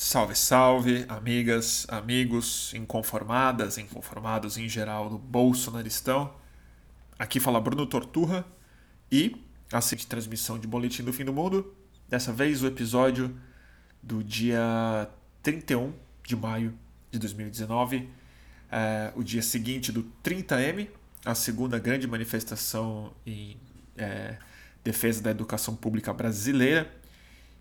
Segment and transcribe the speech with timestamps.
[0.00, 6.32] Salve, salve, amigas, amigos, inconformadas, inconformados em geral do Bolsonaristão.
[7.18, 8.46] Aqui fala Bruno Torturra
[9.10, 9.34] e
[9.72, 11.74] assiste transmissão de Boletim do Fim do Mundo.
[12.08, 13.36] Dessa vez o episódio
[14.00, 15.10] do dia
[15.42, 15.92] 31
[16.22, 16.78] de maio
[17.10, 18.08] de 2019,
[18.70, 20.86] é, o dia seguinte do 30M,
[21.24, 23.56] a segunda grande manifestação em
[23.96, 24.36] é,
[24.84, 26.88] defesa da educação pública brasileira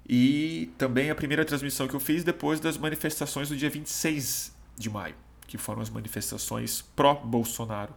[0.08, 4.89] e também a primeira transmissão que eu fiz depois das manifestações do dia 26 de
[4.89, 7.93] maio, que foram as manifestações pró-Bolsonaro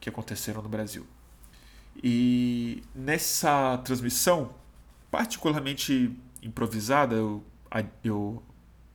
[0.00, 1.06] que aconteceram no Brasil.
[2.02, 4.54] E nessa transmissão,
[5.10, 7.44] particularmente improvisada, eu,
[8.02, 8.42] eu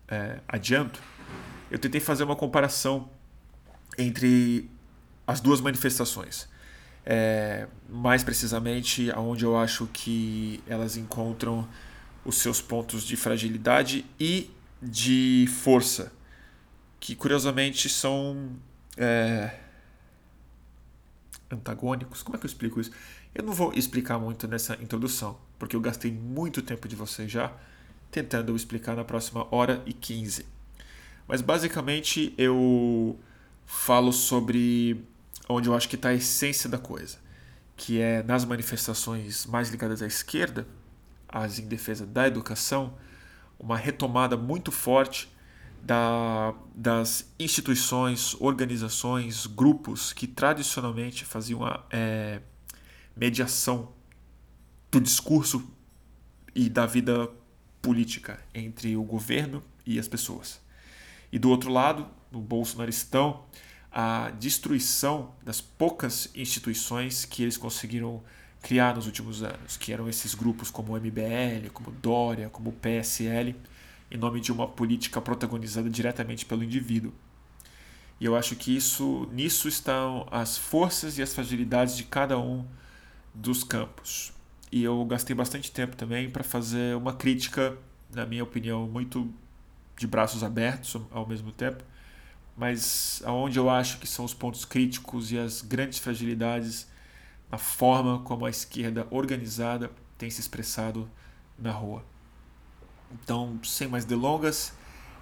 [0.08, 1.02] é, adianto,
[1.72, 3.09] eu tentei fazer uma comparação
[3.97, 4.70] entre
[5.25, 6.49] as duas manifestações.
[7.05, 11.67] É, mais precisamente, onde eu acho que elas encontram
[12.25, 14.49] os seus pontos de fragilidade e
[14.81, 16.11] de força,
[16.99, 18.52] que curiosamente são
[18.97, 19.59] é,
[21.50, 22.23] antagônicos.
[22.23, 22.91] Como é que eu explico isso?
[23.33, 27.53] Eu não vou explicar muito nessa introdução, porque eu gastei muito tempo de vocês já
[28.11, 30.45] tentando explicar na próxima hora e 15.
[31.28, 33.19] Mas basicamente eu
[33.66, 35.03] falo sobre
[35.50, 37.17] onde eu acho que está a essência da coisa,
[37.75, 40.66] que é nas manifestações mais ligadas à esquerda,
[41.28, 42.94] as em defesa da educação,
[43.59, 45.30] uma retomada muito forte
[45.81, 52.42] da, das instituições, organizações, grupos que tradicionalmente faziam a é,
[53.16, 53.94] mediação
[54.92, 55.70] do discurso
[56.56, 57.30] e da vida
[57.81, 60.59] política entre o governo e as pessoas.
[61.31, 63.44] E do outro lado, no bolsonaristão,
[63.92, 68.23] a destruição das poucas instituições que eles conseguiram
[68.66, 72.73] criar nos últimos anos, que eram esses grupos como o MBL, como Dória, como o
[72.73, 73.55] PSL,
[74.09, 77.13] em nome de uma política protagonizada diretamente pelo indivíduo.
[78.19, 82.66] E eu acho que isso, nisso estão as forças e as fragilidades de cada um
[83.35, 84.34] dos campos.
[84.72, 87.78] E eu gastei bastante tempo também para fazer uma crítica,
[88.16, 89.31] na minha opinião, muito
[89.95, 91.84] de braços abertos ao mesmo tempo,
[92.57, 96.88] mas aonde eu acho que são os pontos críticos e as grandes fragilidades
[97.51, 101.09] a forma como a esquerda organizada tem se expressado
[101.57, 102.03] na rua.
[103.11, 104.73] Então, sem mais delongas,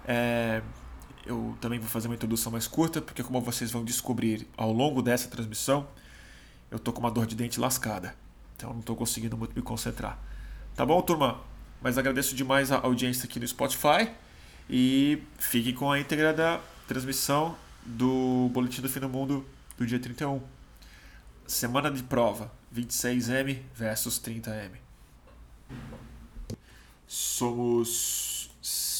[0.06, 0.62] é,
[1.26, 5.02] eu também vou fazer uma introdução mais curta, porque como vocês vão descobrir ao longo
[5.02, 5.86] dessa transmissão,
[6.70, 8.14] eu tô com uma dor de dente lascada.
[8.56, 10.18] Então não estou conseguindo muito me concentrar.
[10.74, 11.40] Tá bom, turma?
[11.80, 14.10] Mas agradeço demais a audiência aqui no Spotify
[14.68, 19.44] e fique com a íntegra da transmissão do Boletim do Fim do Mundo
[19.76, 20.40] do dia 31.
[21.46, 24.70] Semana de prova, 26M versus 30M.
[27.06, 28.50] Somos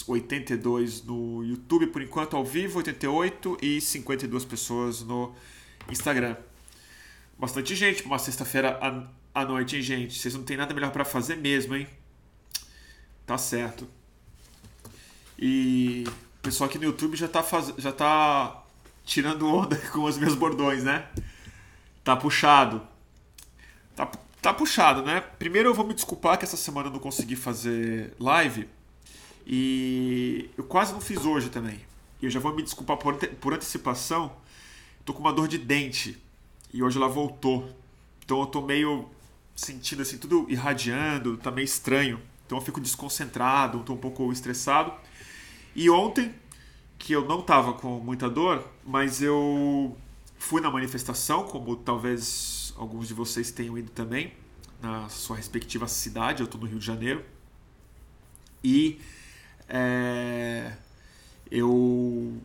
[0.07, 5.35] 82 no YouTube por enquanto ao vivo, 88 e 52 pessoas no
[5.91, 6.37] Instagram.
[7.39, 8.79] Bastante gente uma sexta-feira
[9.35, 10.19] à noite, hein, gente?
[10.19, 11.89] Vocês não tem nada melhor para fazer mesmo, hein?
[13.27, 13.89] Tá certo.
[15.39, 16.05] E
[16.39, 17.73] o pessoal aqui no YouTube já tá, faz...
[17.79, 18.63] já tá
[19.03, 21.09] tirando onda com os meus bordões, né?
[22.05, 22.87] Tá puxado.
[23.97, 24.07] Tá,
[24.43, 25.23] tá puxado, né?
[25.39, 28.69] Primeiro eu vou me desculpar que essa semana eu não consegui fazer live.
[29.47, 31.81] E eu quase não fiz hoje também.
[32.21, 34.33] E eu já vou me desculpar por, por antecipação.
[35.05, 36.23] Tô com uma dor de dente.
[36.73, 37.75] E hoje ela voltou.
[38.23, 39.09] Então eu tô meio
[39.57, 42.21] sentindo assim, tudo irradiando, tá meio estranho.
[42.45, 44.93] Então eu fico desconcentrado, tô um pouco estressado.
[45.75, 46.35] E ontem,
[46.99, 49.97] que eu não tava com muita dor, mas eu
[50.47, 54.35] Fui na manifestação, como talvez alguns de vocês tenham ido também,
[54.79, 56.43] na sua respectiva cidade.
[56.43, 57.25] Eu estou no Rio de Janeiro.
[58.63, 59.01] E
[59.67, 60.75] é,
[61.51, 62.37] eu,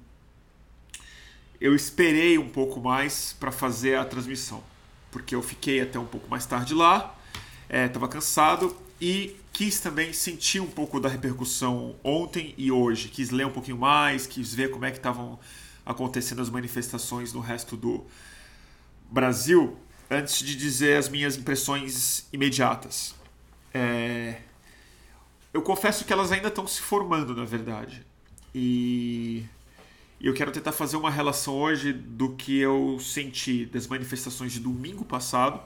[1.60, 4.64] eu esperei um pouco mais para fazer a transmissão,
[5.12, 7.14] porque eu fiquei até um pouco mais tarde lá,
[7.70, 13.10] estava é, cansado e quis também sentir um pouco da repercussão ontem e hoje.
[13.10, 15.38] Quis ler um pouquinho mais, quis ver como é que estavam
[15.86, 18.06] acontecendo as manifestações no resto do
[19.10, 19.78] Brasil,
[20.10, 23.16] antes de dizer as minhas impressões imediatas.
[23.74, 24.42] É...
[25.54, 28.06] Eu confesso que elas ainda estão se formando, na verdade.
[28.54, 29.46] E
[30.22, 35.06] eu quero tentar fazer uma relação hoje do que eu senti das manifestações de domingo
[35.06, 35.62] passado,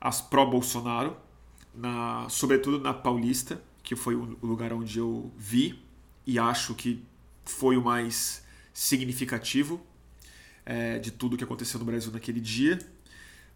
[0.00, 1.16] as pró-Bolsonaro,
[1.74, 5.80] na, sobretudo na Paulista, que foi o lugar onde eu vi
[6.26, 7.02] e acho que
[7.44, 8.44] foi o mais
[8.80, 9.78] significativo
[10.64, 12.78] é, de tudo que aconteceu no Brasil naquele dia.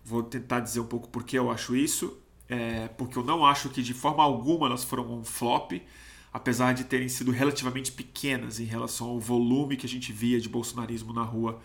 [0.05, 2.19] Vou tentar dizer um pouco por que eu acho isso.
[2.47, 5.73] É, porque eu não acho que de forma alguma elas foram um flop.
[6.31, 10.49] apesar de terem sido relativamente pequenas em relação ao volume que a gente via de
[10.49, 11.59] bolsonarismo na rua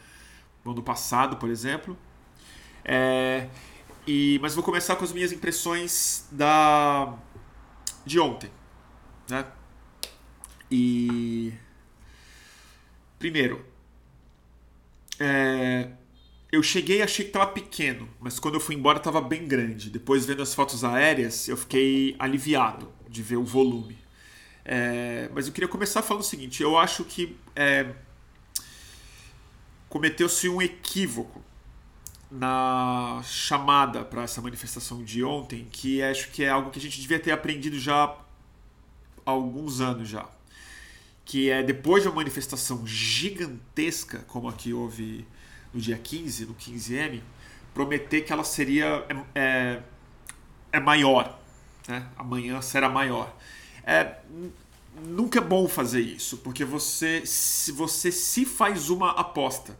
[0.64, 1.98] no ano passado, por exemplo.
[2.86, 3.50] É,
[4.08, 7.14] e, mas vou começar com as minhas impressões da
[8.06, 8.50] de ontem,
[9.30, 9.46] né?
[10.72, 11.54] E
[13.20, 13.64] primeiro,
[15.20, 15.90] é,
[16.52, 19.90] eu cheguei e achei que estava pequeno, mas quando eu fui embora estava bem grande.
[19.90, 23.98] Depois vendo as fotos aéreas, eu fiquei aliviado de ver o volume.
[24.66, 27.94] É, mas eu queria começar falando o seguinte: eu acho que é,
[29.90, 31.44] cometeu-se um equívoco
[32.32, 37.02] na chamada para essa manifestação de ontem, que acho que é algo que a gente
[37.02, 40.28] devia ter aprendido já há alguns anos já.
[41.26, 45.26] Que é depois de uma manifestação gigantesca, como a que houve
[45.74, 47.22] no dia 15, no 15M,
[47.74, 49.06] prometer que ela seria
[49.36, 49.84] é, é,
[50.72, 51.40] é maior.
[51.88, 52.08] Né?
[52.18, 53.36] Amanhã será maior.
[53.84, 54.18] É,
[55.06, 59.78] nunca é bom fazer isso, porque você se você se faz uma aposta,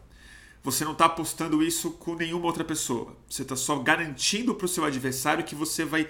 [0.62, 3.16] você não está apostando isso com nenhuma outra pessoa.
[3.28, 6.08] Você está só garantindo para o seu adversário que você vai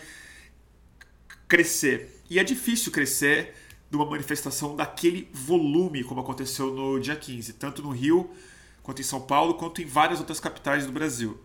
[1.46, 2.22] crescer.
[2.28, 3.54] E é difícil crescer
[3.90, 8.30] de uma manifestação daquele volume, como aconteceu no dia 15, tanto no Rio,
[8.82, 11.38] quanto em São Paulo, quanto em várias outras capitais do Brasil.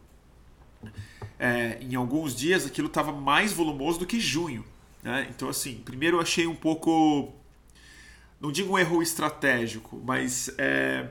[1.39, 4.63] É, em alguns dias aquilo estava mais volumoso do que junho.
[5.01, 5.27] Né?
[5.29, 7.33] Então, assim, primeiro eu achei um pouco
[8.39, 11.07] não digo um erro estratégico, mas é,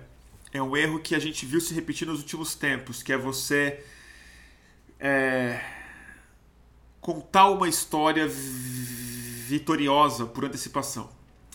[0.53, 3.83] é um erro que a gente viu se repetir nos últimos tempos, que é você
[5.01, 5.61] é,
[7.01, 11.11] contar uma história vitoriosa por antecipação.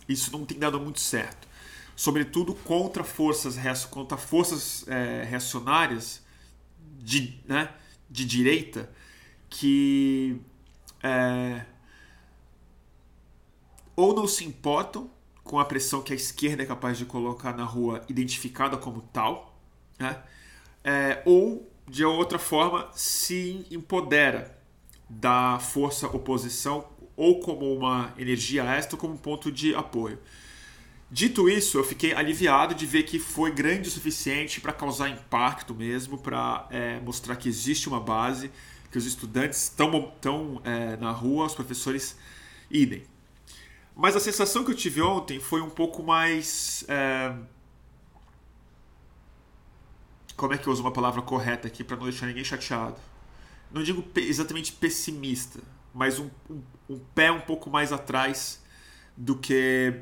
[0.09, 1.47] Isso não tem dado muito certo,
[1.95, 6.21] sobretudo contra forças contra forças é, reacionárias
[6.97, 7.71] de, né,
[8.09, 8.89] de direita
[9.49, 10.41] que
[11.03, 11.63] é,
[13.95, 15.09] ou não se importam
[15.43, 19.59] com a pressão que a esquerda é capaz de colocar na rua, identificada como tal,
[19.97, 20.21] né?
[20.83, 24.57] É, ou de outra forma se empodera
[25.09, 26.87] da força oposição
[27.19, 30.17] ou como uma energia extra ou como um ponto de apoio.
[31.11, 35.75] Dito isso, eu fiquei aliviado de ver que foi grande o suficiente para causar impacto
[35.75, 38.49] mesmo, para é, mostrar que existe uma base,
[38.89, 42.15] que os estudantes estão é, na rua, os professores
[42.71, 43.03] idem.
[43.93, 46.85] Mas a sensação que eu tive ontem foi um pouco mais.
[46.87, 47.35] É...
[50.37, 52.95] Como é que eu uso uma palavra correta aqui para não deixar ninguém chateado?
[53.69, 55.59] Não digo exatamente pessimista,
[55.93, 58.61] mas um, um, um pé um pouco mais atrás
[59.15, 59.93] do que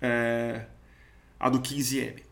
[0.00, 0.66] é,
[1.38, 2.22] a do 15M.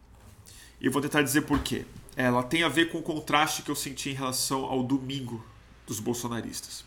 [0.80, 1.84] E eu vou tentar dizer por quê.
[2.16, 5.44] Ela tem a ver com o contraste que eu senti em relação ao domingo
[5.86, 6.84] dos bolsonaristas.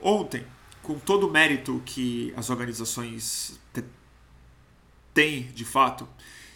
[0.00, 0.44] Ontem,
[0.82, 3.60] com todo o mérito que as organizações
[5.12, 6.08] têm, de fato,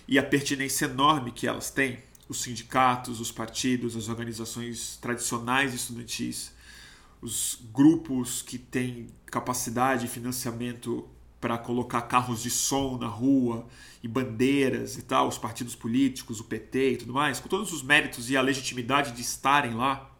[0.06, 6.52] e a pertinência enorme que elas têm, os sindicatos, os partidos, as organizações tradicionais estudantis,
[7.22, 11.08] os grupos que têm capacidade e financiamento
[11.40, 13.66] para colocar carros de som na rua
[14.02, 17.82] e bandeiras e tal, os partidos políticos, o PT e tudo mais, com todos os
[17.82, 20.12] méritos e a legitimidade de estarem lá,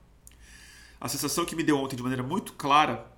[1.01, 3.13] a sensação que me deu ontem de maneira muito clara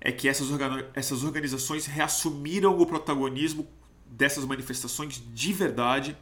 [0.00, 0.48] é que essas,
[0.94, 3.68] essas organizações reassumiram o protagonismo
[4.06, 6.16] dessas manifestações de verdade,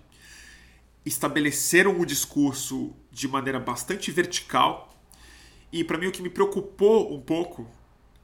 [1.05, 4.93] estabeleceram o discurso de maneira bastante vertical.
[5.73, 7.67] E para mim o que me preocupou um pouco,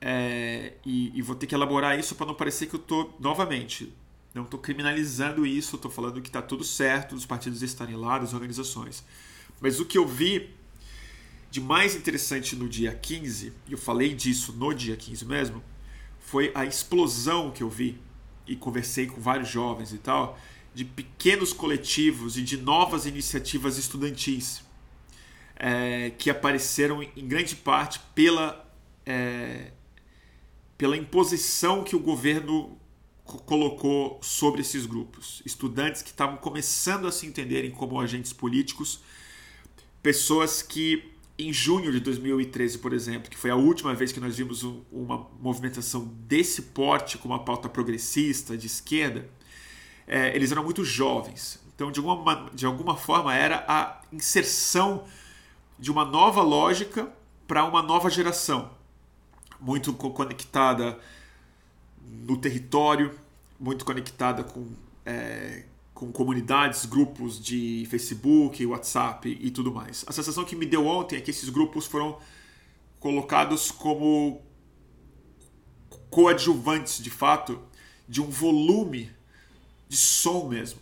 [0.01, 3.93] é, e, e, vou ter que elaborar isso para não parecer que eu estou novamente,
[4.35, 8.35] não estou criminalizando isso, estou falando que está tudo certo dos partidos estarem lá, das
[8.35, 9.03] organizações.
[9.61, 10.51] Mas o que eu vi
[11.51, 15.63] de mais interessante no dia 15, e eu falei disso no dia 15 mesmo,
[16.21, 17.99] foi a explosão que eu vi
[18.47, 20.39] e conversei com vários jovens e tal,
[20.75, 24.66] de pequenos coletivos e de novas iniciativas estudantis
[25.57, 28.69] é, que apareceram em grande parte pela,
[29.05, 29.73] é,
[30.77, 32.79] pela imposição que o governo
[33.25, 35.43] colocou sobre esses grupos.
[35.45, 39.01] Estudantes que estavam começando a se entenderem como agentes políticos,
[40.03, 44.37] pessoas que em junho de 2013, por exemplo, que foi a última vez que nós
[44.37, 49.29] vimos um, uma movimentação desse porte com uma pauta progressista, de esquerda,
[50.07, 51.61] é, eles eram muito jovens.
[51.75, 55.05] Então, de alguma, de alguma forma, era a inserção
[55.79, 57.13] de uma nova lógica
[57.47, 58.71] para uma nova geração,
[59.61, 60.99] muito conectada
[62.01, 63.19] no território,
[63.59, 64.67] muito conectada com
[65.05, 65.65] é,
[65.97, 70.05] com comunidades, grupos de Facebook, WhatsApp e tudo mais.
[70.07, 72.19] A sensação que me deu ontem é que esses grupos foram
[73.01, 74.43] colocados como
[76.11, 77.59] coadjuvantes, de fato,
[78.07, 79.11] de um volume
[79.89, 80.81] de som mesmo,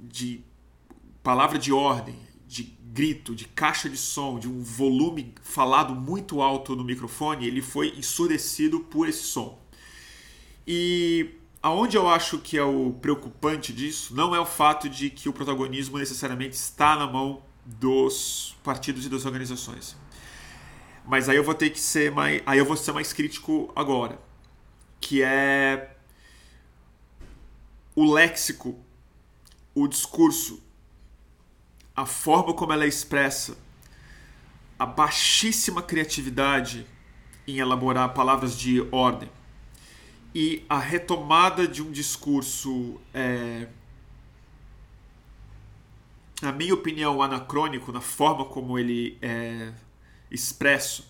[0.00, 0.40] de
[1.22, 6.76] palavra de ordem, de grito, de caixa de som, de um volume falado muito alto
[6.76, 9.58] no microfone, ele foi ensurdecido por esse som.
[10.66, 15.28] E aonde eu acho que é o preocupante disso não é o fato de que
[15.28, 19.96] o protagonismo necessariamente está na mão dos partidos e das organizações.
[21.04, 24.18] Mas aí eu vou ter que ser mais, aí eu vou ser mais crítico agora,
[25.00, 25.96] que é
[27.94, 28.78] o léxico,
[29.74, 30.62] o discurso,
[31.96, 33.56] a forma como ela é expressa,
[34.78, 36.86] a baixíssima criatividade
[37.46, 39.30] em elaborar palavras de ordem
[40.34, 43.68] e a retomada de um discurso, é,
[46.42, 49.72] na minha opinião, anacrônico na forma como ele é
[50.30, 51.08] expresso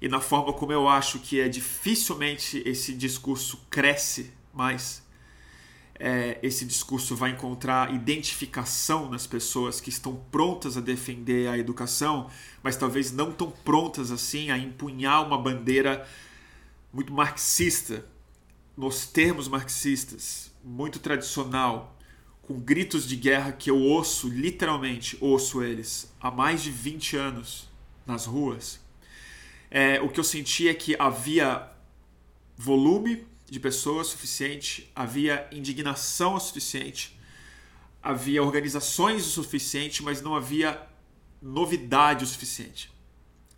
[0.00, 5.05] e na forma como eu acho que é dificilmente esse discurso cresce mais.
[5.98, 12.28] É, esse discurso vai encontrar identificação nas pessoas que estão prontas a defender a educação,
[12.62, 16.06] mas talvez não tão prontas assim a empunhar uma bandeira
[16.92, 18.04] muito marxista,
[18.76, 21.96] nos termos marxistas, muito tradicional,
[22.42, 27.68] com gritos de guerra que eu ouço, literalmente ouço eles, há mais de 20 anos
[28.06, 28.80] nas ruas,
[29.70, 31.68] é, o que eu senti é que havia
[32.56, 37.18] volume de pessoas suficiente, havia indignação o suficiente,
[38.02, 40.80] havia organizações o suficiente, mas não havia
[41.40, 42.90] novidade o suficiente.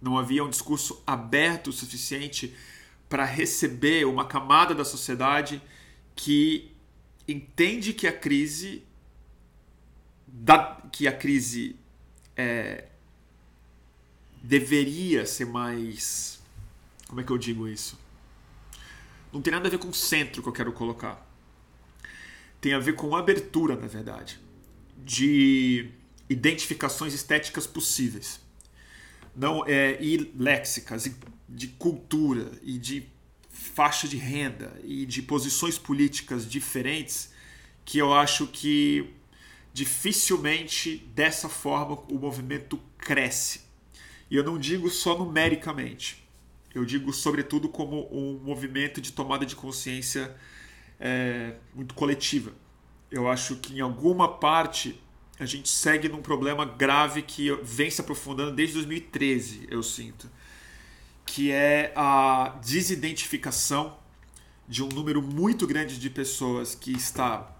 [0.00, 2.54] Não havia um discurso aberto o suficiente
[3.09, 5.61] para receber uma camada da sociedade
[6.14, 6.71] que
[7.26, 8.83] entende que a crise
[10.26, 11.76] da, que a crise
[12.37, 12.85] é,
[14.42, 16.40] deveria ser mais.
[17.07, 17.99] Como é que eu digo isso?
[19.32, 21.26] Não tem nada a ver com o centro que eu quero colocar.
[22.61, 24.40] Tem a ver com abertura, na verdade,
[24.97, 25.90] de
[26.28, 28.40] identificações estéticas possíveis.
[29.37, 31.14] Não é e léxicas, e
[31.49, 33.06] de cultura e de
[33.50, 37.30] faixa de renda e de posições políticas diferentes
[37.85, 39.14] que eu acho que
[39.73, 43.62] dificilmente dessa forma o movimento cresce.
[44.30, 46.27] E eu não digo só numericamente,
[46.75, 50.34] eu digo sobretudo como um movimento de tomada de consciência
[50.98, 52.52] é, muito coletiva.
[53.10, 55.00] Eu acho que em alguma parte
[55.38, 60.28] a gente segue num problema grave que vem se aprofundando desde 2013, eu sinto,
[61.25, 63.96] que é a desidentificação
[64.66, 67.56] de um número muito grande de pessoas que está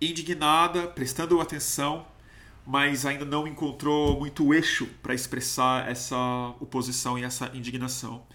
[0.00, 2.06] indignada, prestando atenção
[2.70, 6.18] mas ainda não encontrou muito eixo para expressar essa
[6.60, 8.26] oposição e essa indignação.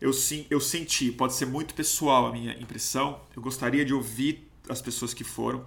[0.00, 4.48] Eu, sim, eu senti, pode ser muito pessoal a minha impressão, eu gostaria de ouvir
[4.68, 5.66] as pessoas que foram.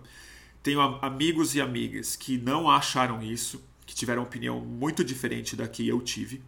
[0.63, 5.87] Tenho amigos e amigas que não acharam isso, que tiveram opinião muito diferente da que
[5.87, 6.41] eu tive,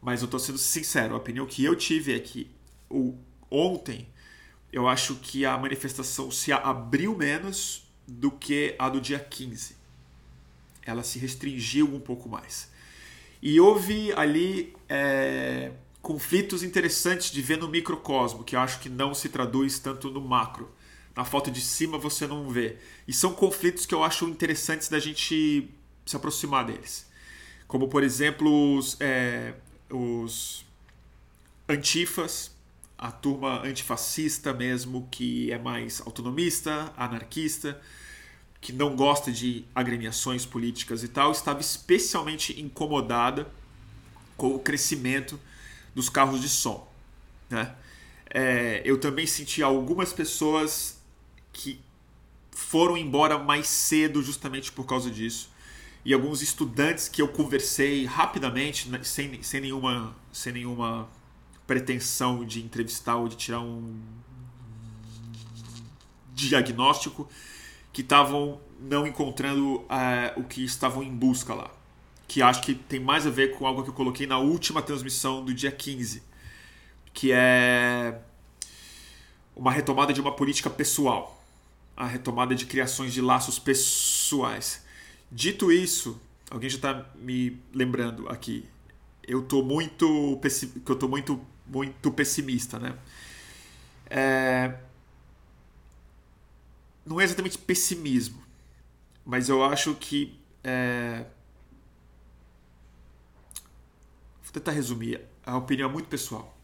[0.00, 2.50] mas eu estou sendo sincero, a opinião que eu tive é que
[2.88, 3.14] o,
[3.50, 4.08] ontem
[4.72, 9.82] eu acho que a manifestação se abriu menos do que a do dia 15
[10.84, 12.70] ela se restringiu um pouco mais.
[13.40, 15.72] E houve ali é,
[16.02, 20.20] conflitos interessantes de ver no microcosmo, que eu acho que não se traduz tanto no
[20.20, 20.68] macro.
[21.14, 22.76] Na foto de cima você não vê.
[23.06, 25.70] E são conflitos que eu acho interessantes da gente
[26.04, 27.06] se aproximar deles.
[27.68, 29.54] Como, por exemplo, os, é,
[29.88, 30.66] os
[31.68, 32.50] antifas,
[32.98, 37.80] a turma antifascista mesmo, que é mais autonomista, anarquista
[38.60, 43.50] que não gosta de agremiações políticas e tal, estava especialmente incomodada
[44.36, 45.38] com o crescimento
[45.94, 46.88] dos carros de som.
[47.50, 47.74] Né?
[48.30, 51.00] É, eu também senti algumas pessoas
[51.52, 51.80] que
[52.50, 55.50] foram embora mais cedo justamente por causa disso.
[56.04, 61.08] E alguns estudantes que eu conversei rapidamente, né, sem, sem, nenhuma, sem nenhuma
[61.66, 64.00] pretensão de entrevistar ou de tirar um
[66.34, 67.28] diagnóstico,
[67.92, 71.70] que estavam não encontrando uh, o que estavam em busca lá.
[72.32, 75.44] Que acho que tem mais a ver com algo que eu coloquei na última transmissão
[75.44, 76.22] do dia 15,
[77.12, 78.18] que é
[79.54, 81.44] uma retomada de uma política pessoal,
[81.94, 84.82] a retomada de criações de laços pessoais.
[85.30, 86.18] Dito isso,
[86.50, 88.64] alguém já está me lembrando aqui,
[89.28, 90.40] eu tô muito
[90.86, 92.96] que eu tô muito muito pessimista, né?
[94.08, 94.74] É,
[97.04, 98.42] não é exatamente pessimismo,
[99.22, 100.34] mas eu acho que.
[100.64, 101.26] É...
[104.52, 105.22] Vou tentar resumir.
[105.46, 106.54] A opinião é muito pessoal.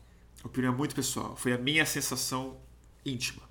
[0.44, 1.34] A opinião é muito pessoal.
[1.36, 2.56] Foi a minha sensação
[3.04, 3.42] íntima.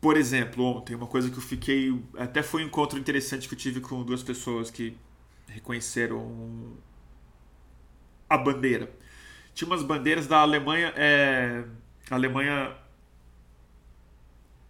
[0.00, 1.98] por exemplo, ontem, uma coisa que eu fiquei.
[2.18, 4.96] Até foi um encontro interessante que eu tive com duas pessoas que
[5.48, 6.76] reconheceram
[8.28, 8.92] a bandeira.
[9.54, 10.92] Tinha umas bandeiras da Alemanha.
[10.96, 11.64] É,
[12.10, 12.76] Alemanha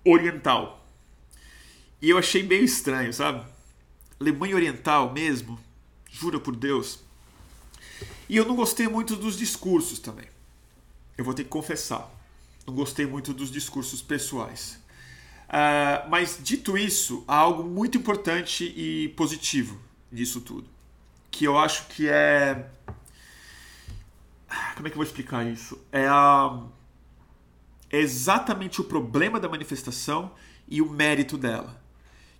[0.04, 0.86] Oriental.
[2.00, 3.44] E eu achei meio estranho, sabe?
[4.20, 5.58] Alemanha Oriental mesmo,
[6.10, 7.02] jura por Deus.
[8.32, 10.24] E eu não gostei muito dos discursos também.
[11.18, 12.10] Eu vou ter que confessar.
[12.66, 14.80] Não gostei muito dos discursos pessoais.
[15.50, 19.78] Uh, mas dito isso, há algo muito importante e positivo
[20.10, 20.66] nisso tudo.
[21.30, 22.70] Que eu acho que é.
[24.76, 25.78] Como é que eu vou explicar isso?
[25.92, 26.58] É, a...
[27.90, 30.32] é exatamente o problema da manifestação
[30.66, 31.82] e o mérito dela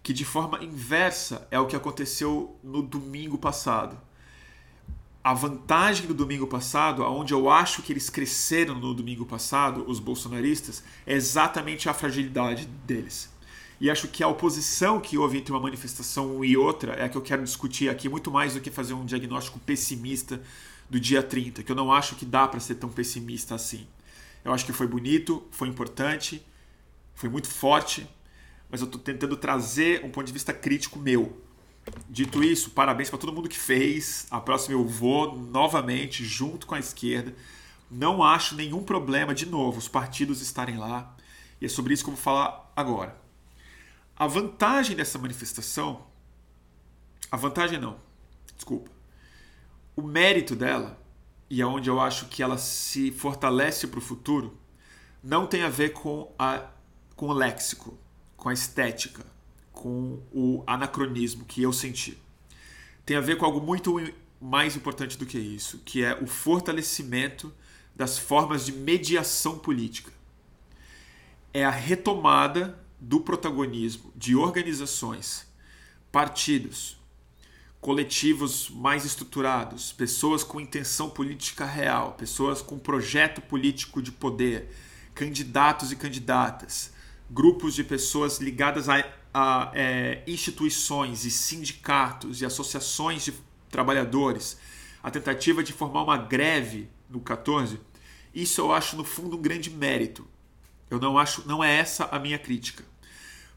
[0.02, 4.00] que de forma inversa é o que aconteceu no domingo passado.
[5.24, 10.00] A vantagem do domingo passado, aonde eu acho que eles cresceram no domingo passado, os
[10.00, 13.30] bolsonaristas, é exatamente a fragilidade deles.
[13.80, 17.16] E acho que a oposição que houve entre uma manifestação e outra é a que
[17.16, 20.42] eu quero discutir aqui, muito mais do que fazer um diagnóstico pessimista
[20.90, 23.86] do dia 30, que eu não acho que dá para ser tão pessimista assim.
[24.44, 26.44] Eu acho que foi bonito, foi importante,
[27.14, 28.08] foi muito forte,
[28.68, 31.40] mas eu estou tentando trazer um ponto de vista crítico meu.
[32.08, 34.26] Dito isso, parabéns para todo mundo que fez.
[34.30, 37.34] A próxima eu vou novamente junto com a esquerda.
[37.90, 41.16] Não acho nenhum problema, de novo, os partidos estarem lá.
[41.60, 43.16] E é sobre isso que eu vou falar agora.
[44.16, 46.06] A vantagem dessa manifestação.
[47.30, 47.98] A vantagem não,
[48.54, 48.90] desculpa.
[49.96, 50.98] O mérito dela,
[51.50, 54.58] e aonde é eu acho que ela se fortalece para o futuro,
[55.22, 56.66] não tem a ver com, a,
[57.14, 57.98] com o léxico
[58.42, 59.24] com a estética,
[59.82, 62.16] com o anacronismo que eu senti.
[63.04, 63.98] Tem a ver com algo muito
[64.40, 67.52] mais importante do que isso, que é o fortalecimento
[67.92, 70.12] das formas de mediação política.
[71.52, 75.48] É a retomada do protagonismo de organizações,
[76.12, 76.96] partidos,
[77.80, 84.68] coletivos mais estruturados, pessoas com intenção política real, pessoas com projeto político de poder,
[85.12, 86.92] candidatos e candidatas,
[87.28, 93.34] grupos de pessoas ligadas a, a é, instituições e sindicatos e associações de
[93.70, 94.58] trabalhadores,
[95.02, 97.80] a tentativa de formar uma greve no 14,
[98.34, 100.26] isso eu acho no fundo um grande mérito.
[100.90, 102.84] Eu não acho, não é essa a minha crítica,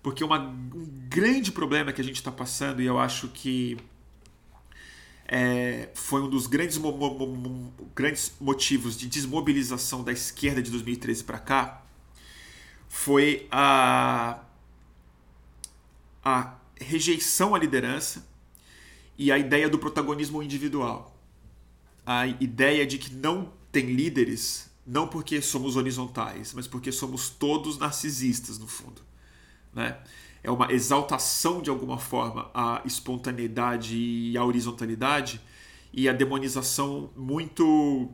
[0.01, 3.77] porque uma, um grande problema que a gente está passando e eu acho que
[5.27, 11.23] é, foi um dos grandes, mo mo grandes motivos de desmobilização da esquerda de 2013
[11.23, 11.85] para cá
[12.88, 14.39] foi a,
[16.25, 18.27] a rejeição à liderança
[19.15, 21.15] e a ideia do protagonismo individual.
[22.03, 27.77] A ideia de que não tem líderes, não porque somos horizontais, mas porque somos todos
[27.77, 29.01] narcisistas, no fundo.
[29.71, 29.97] Né?
[30.43, 35.41] É uma exaltação, de alguma forma, à espontaneidade e à horizontalidade
[35.93, 38.09] e a demonização muito,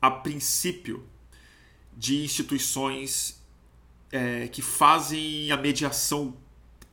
[0.00, 1.04] a princípio,
[1.96, 3.40] de instituições
[4.12, 6.36] é, que fazem a mediação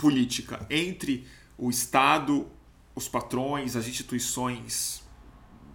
[0.04, 1.26] política entre
[1.58, 2.46] o Estado,
[2.94, 5.02] os patrões, as instituições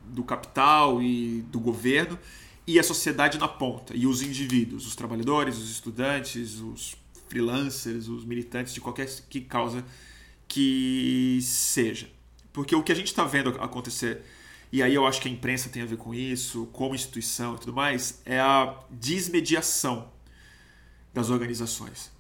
[0.05, 2.19] do capital e do governo
[2.67, 6.95] e a sociedade na ponta e os indivíduos, os trabalhadores, os estudantes, os
[7.31, 9.83] freelancers, os militantes de qualquer que causa
[10.47, 12.11] que seja.
[12.53, 14.21] Porque o que a gente está vendo acontecer,
[14.71, 17.61] e aí eu acho que a imprensa tem a ver com isso, como instituição e
[17.61, 20.13] tudo mais, é a desmediação
[21.15, 22.18] das organizações.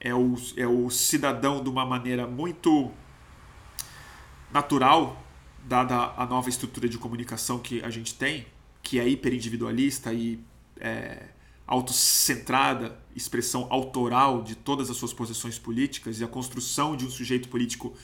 [0.00, 2.90] É o, é o cidadão de uma maneira muito
[4.52, 5.22] natural,
[5.64, 8.46] dada a nova estrutura de comunicação que a gente tem,
[8.82, 10.38] que é hiperindividualista e
[10.78, 11.28] é,
[11.66, 17.48] autocentrada, expressão autoral de todas as suas posições políticas e a construção de um sujeito
[17.48, 17.94] político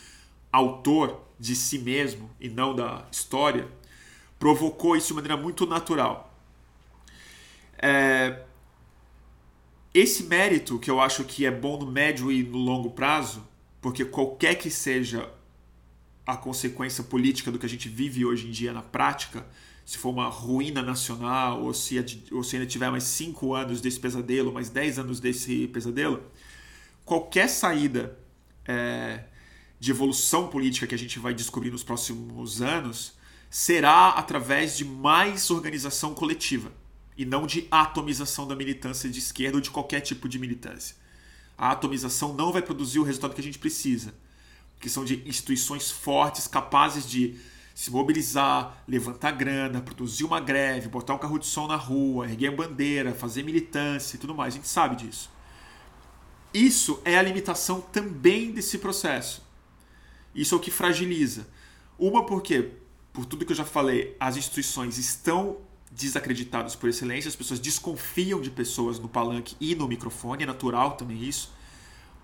[0.50, 3.68] autor de si mesmo e não da história,
[4.38, 6.34] provocou isso de maneira muito natural.
[7.78, 8.42] É,
[9.94, 13.46] esse mérito que eu acho que é bom no médio e no longo prazo,
[13.80, 15.30] porque qualquer que seja
[16.26, 19.46] a consequência política do que a gente vive hoje em dia na prática,
[19.84, 24.00] se for uma ruína nacional, ou se, ou se ainda tiver mais 5 anos desse
[24.00, 26.22] pesadelo, mais 10 anos desse pesadelo,
[27.04, 28.16] qualquer saída
[28.64, 29.24] é,
[29.78, 33.14] de evolução política que a gente vai descobrir nos próximos anos
[33.50, 36.72] será através de mais organização coletiva
[37.16, 40.96] e não de atomização da militância de esquerda ou de qualquer tipo de militância.
[41.56, 44.14] A atomização não vai produzir o resultado que a gente precisa,
[44.80, 47.38] que são de instituições fortes, capazes de
[47.74, 52.54] se mobilizar, levantar grana, produzir uma greve, botar um carro de som na rua, erguer
[52.54, 54.54] bandeira, fazer militância e tudo mais.
[54.54, 55.30] A gente sabe disso.
[56.52, 59.42] isso é a limitação também desse processo.
[60.34, 61.46] Isso é o que fragiliza.
[61.98, 62.72] Uma porque,
[63.12, 65.58] por tudo que eu já falei, as instituições estão
[65.94, 70.96] desacreditadas por excelência, as pessoas desconfiam de pessoas no palanque e no microfone, é natural
[70.96, 71.52] também isso.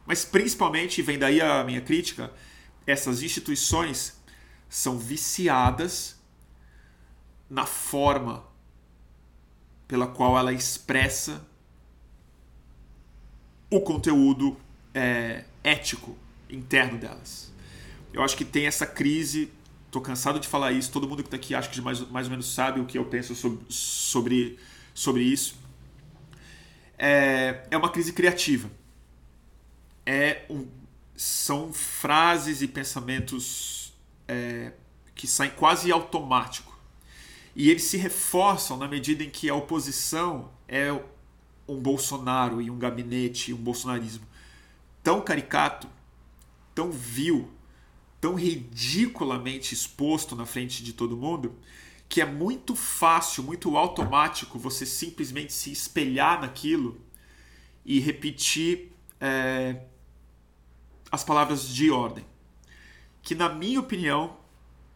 [0.07, 2.33] Mas principalmente, vem daí a minha crítica,
[2.87, 4.18] essas instituições
[4.68, 6.16] são viciadas
[7.48, 8.44] na forma
[9.87, 11.46] pela qual ela expressa
[13.70, 14.57] o conteúdo
[14.94, 16.16] é, ético
[16.48, 17.52] interno delas.
[18.12, 19.50] Eu acho que tem essa crise,
[19.90, 22.31] tô cansado de falar isso, todo mundo que está aqui acho que mais, mais ou
[22.31, 24.59] menos sabe o que eu penso sobre, sobre,
[24.94, 25.57] sobre isso.
[26.98, 28.70] É, é uma crise criativa.
[30.05, 30.66] É um,
[31.16, 33.92] são frases e pensamentos
[34.27, 34.72] é,
[35.14, 36.79] que saem quase automático.
[37.55, 40.92] E eles se reforçam na medida em que a oposição é
[41.66, 44.27] um Bolsonaro e um gabinete, um bolsonarismo
[45.03, 45.88] tão caricato,
[46.74, 47.51] tão vil,
[48.20, 51.54] tão ridiculamente exposto na frente de todo mundo,
[52.09, 57.00] que é muito fácil, muito automático você simplesmente se espelhar naquilo
[57.85, 59.83] e repetir é,
[61.11, 62.24] as palavras de ordem,
[63.22, 64.37] que na minha opinião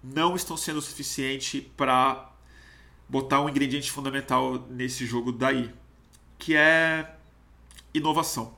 [0.02, 2.32] não estão sendo o suficiente para
[3.08, 5.72] botar um ingrediente fundamental nesse jogo daí,
[6.38, 7.14] que é
[7.92, 8.56] inovação.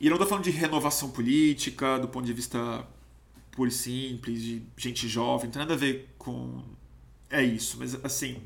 [0.00, 2.84] E não estou falando de renovação política, do ponto de vista
[3.58, 6.62] e simples, de gente jovem, não tem nada a ver com.
[7.28, 8.42] É isso, mas assim,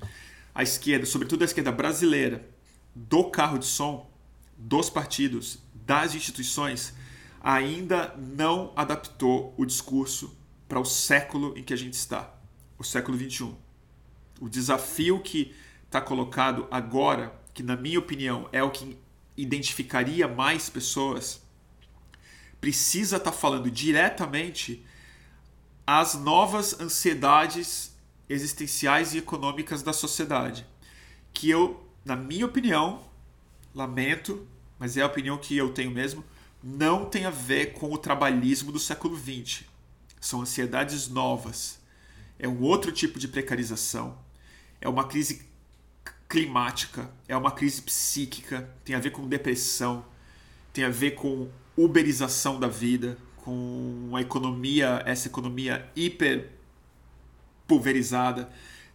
[0.54, 2.48] a esquerda, sobretudo a esquerda brasileira,
[2.94, 4.10] do carro de som,
[4.56, 6.94] dos partidos, das instituições,
[7.40, 10.36] ainda não adaptou o discurso
[10.68, 12.34] para o século em que a gente está,
[12.78, 13.54] o século XXI.
[14.40, 18.98] O desafio que está colocado agora, que na minha opinião é o que
[19.36, 21.42] identificaria mais pessoas,
[22.60, 24.84] precisa estar tá falando diretamente
[25.86, 27.94] às novas ansiedades
[28.28, 30.66] existenciais e econômicas da sociedade.
[31.32, 33.04] Que eu, na minha opinião,
[33.74, 34.46] lamento,
[34.78, 36.24] mas é a opinião que eu tenho mesmo,
[36.62, 39.64] não tem a ver com o trabalhismo do século XX.
[40.20, 41.78] São ansiedades novas.
[42.38, 44.18] É um outro tipo de precarização.
[44.80, 45.46] É uma crise
[46.28, 50.04] climática, é uma crise psíquica, tem a ver com depressão,
[50.72, 56.50] tem a ver com uberização da vida, com a economia, essa economia hiper
[57.64, 58.50] pulverizada,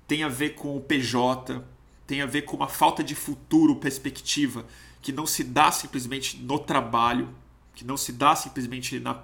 [0.05, 1.63] tem a ver com o PJ,
[2.05, 4.65] tem a ver com uma falta de futuro, perspectiva,
[5.01, 7.33] que não se dá simplesmente no trabalho,
[7.73, 9.23] que não se dá simplesmente na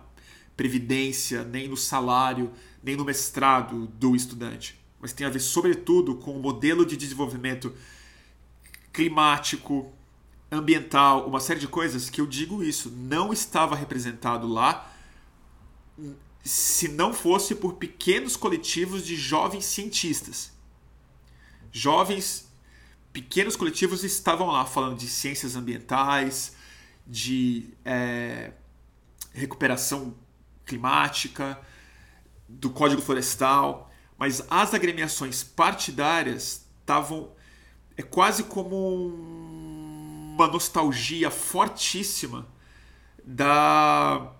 [0.55, 2.49] previdência, nem no salário,
[2.81, 7.75] nem no mestrado do estudante, mas tem a ver, sobretudo, com o modelo de desenvolvimento
[8.93, 9.91] climático,
[10.49, 14.93] ambiental, uma série de coisas que eu digo isso, não estava representado lá
[16.43, 20.51] se não fosse por pequenos coletivos de jovens cientistas.
[21.71, 22.47] Jovens,
[23.11, 26.55] pequenos coletivos estavam lá falando de ciências ambientais,
[27.05, 28.53] de é,
[29.33, 30.15] recuperação
[30.65, 31.59] climática,
[32.47, 37.31] do Código Florestal, mas as agremiações partidárias estavam
[37.97, 39.07] é quase como
[40.35, 42.47] uma nostalgia fortíssima
[43.25, 44.33] da,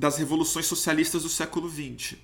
[0.00, 2.16] das revoluções socialistas do século XX,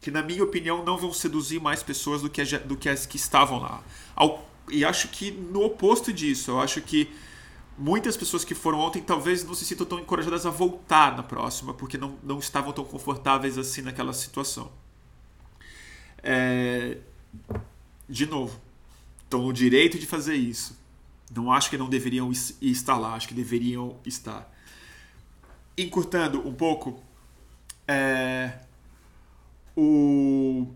[0.00, 3.18] que na minha opinião não vão seduzir mais pessoas do que, do que as que
[3.18, 3.84] estavam lá.
[4.16, 7.12] Ao, e acho que no oposto disso, eu acho que
[7.76, 11.74] muitas pessoas que foram ontem talvez não se sintam tão encorajadas a voltar na próxima,
[11.74, 14.72] porque não, não estavam tão confortáveis assim naquela situação.
[16.22, 16.96] É...
[18.08, 18.58] De novo,
[19.24, 20.80] estão no direito de fazer isso.
[21.34, 22.32] Não acho que não deveriam
[22.62, 24.50] estar lá, acho que deveriam estar.
[25.76, 27.02] Encurtando um pouco,
[27.88, 28.60] é...
[29.76, 30.66] o...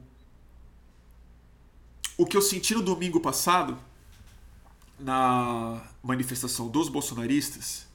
[2.17, 3.79] o que eu senti no domingo passado
[4.99, 7.87] na manifestação dos bolsonaristas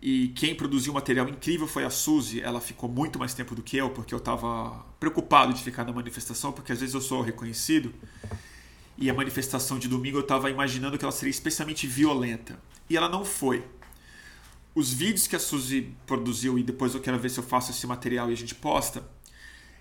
[0.00, 2.40] e quem produziu um material incrível foi a Suzy.
[2.40, 5.92] Ela ficou muito mais tempo do que eu, porque eu estava preocupado de ficar na
[5.92, 7.92] manifestação, porque às vezes eu sou reconhecido.
[8.98, 12.58] E a manifestação de domingo eu estava imaginando que ela seria especialmente violenta.
[12.88, 13.64] E ela não foi.
[14.76, 17.86] Os vídeos que a Suzy produziu, e depois eu quero ver se eu faço esse
[17.86, 19.02] material e a gente posta,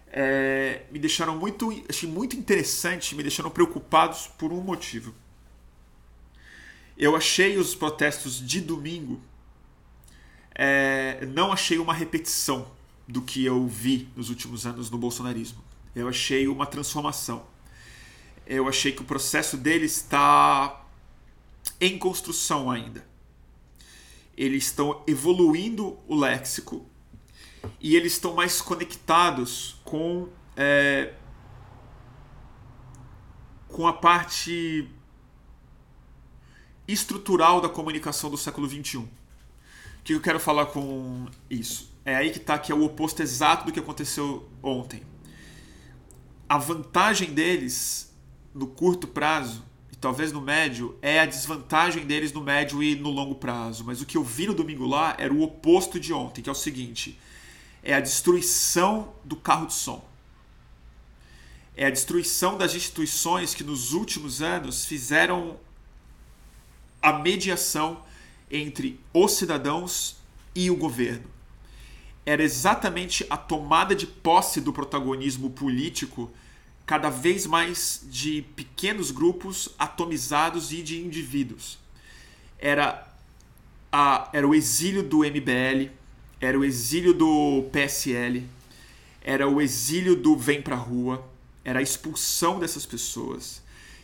[0.08, 5.13] é, me deixaram muito, achei muito interessante, me deixaram preocupados por um motivo.
[6.97, 9.19] Eu achei os protestos de domingo,
[10.51, 12.71] é, não achei uma repetição
[13.05, 15.62] do que eu vi nos últimos anos no bolsonarismo.
[15.93, 17.45] Eu achei uma transformação.
[18.47, 20.86] Eu achei que o processo dele está
[21.81, 23.05] em construção ainda.
[24.38, 26.86] Eles estão evoluindo o léxico
[27.80, 31.13] e eles estão mais conectados com é,
[33.67, 34.89] com a parte
[36.88, 38.98] estrutural da comunicação do século XXI.
[38.98, 39.10] O
[40.04, 41.93] que eu quero falar com isso?
[42.06, 45.04] É aí que está que é o oposto exato do que aconteceu ontem.
[46.48, 48.15] A vantagem deles
[48.54, 49.65] no curto prazo
[50.05, 53.83] talvez no médio é a desvantagem deles no médio e no longo prazo.
[53.83, 56.51] Mas o que eu vi no domingo lá era o oposto de ontem, que é
[56.51, 57.19] o seguinte:
[57.81, 60.07] é a destruição do carro de som.
[61.75, 65.59] É a destruição das instituições que nos últimos anos fizeram
[67.01, 68.03] a mediação
[68.51, 70.17] entre os cidadãos
[70.53, 71.25] e o governo.
[72.23, 76.31] Era exatamente a tomada de posse do protagonismo político
[76.86, 81.80] cada vez mais de pequenos grupos atomizados e de indivíduos.
[82.60, 83.08] Era,
[83.91, 85.91] a, era o exílio do MBL,
[86.39, 88.48] era o exílio do PSL,
[89.21, 91.28] era o exílio do Vem Pra Rua,
[91.63, 93.63] era a expulsão dessas pessoas.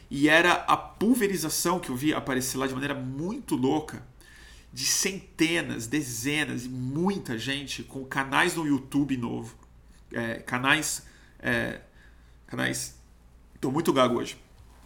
[0.10, 4.04] E era a pulverização que eu vi aparecer lá de maneira muito louca
[4.74, 9.56] de centenas, dezenas e muita gente com canais no YouTube novo.
[10.12, 11.06] É, canais.
[11.40, 11.82] É,
[12.52, 13.00] canais.
[13.56, 14.38] Estou muito gago hoje.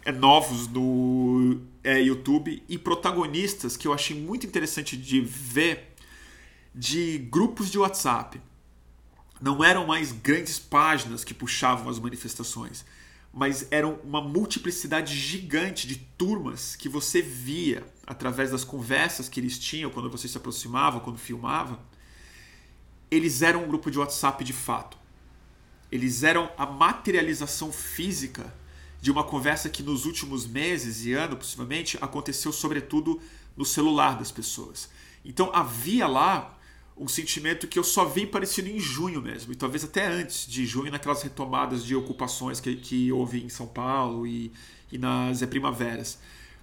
[0.04, 5.96] É, novos no é, YouTube e protagonistas que eu achei muito interessante de ver
[6.72, 8.40] de grupos de WhatsApp.
[9.40, 12.86] Não eram mais grandes páginas que puxavam as manifestações,
[13.32, 19.58] mas eram uma multiplicidade gigante de turmas que você via através das conversas que eles
[19.58, 21.80] tinham quando você se aproximava, quando filmava.
[23.10, 24.96] Eles eram um grupo de WhatsApp de fato.
[25.90, 28.52] Eles eram a materialização física
[29.00, 33.20] de uma conversa que nos últimos meses e anos, possivelmente, aconteceu sobretudo
[33.56, 34.90] no celular das pessoas.
[35.24, 36.58] Então havia lá
[36.96, 40.64] um sentimento que eu só vi parecido em junho mesmo, e talvez até antes de
[40.64, 44.50] junho, naquelas retomadas de ocupações que, que houve em São Paulo e,
[44.90, 46.18] e nas é, primaveras,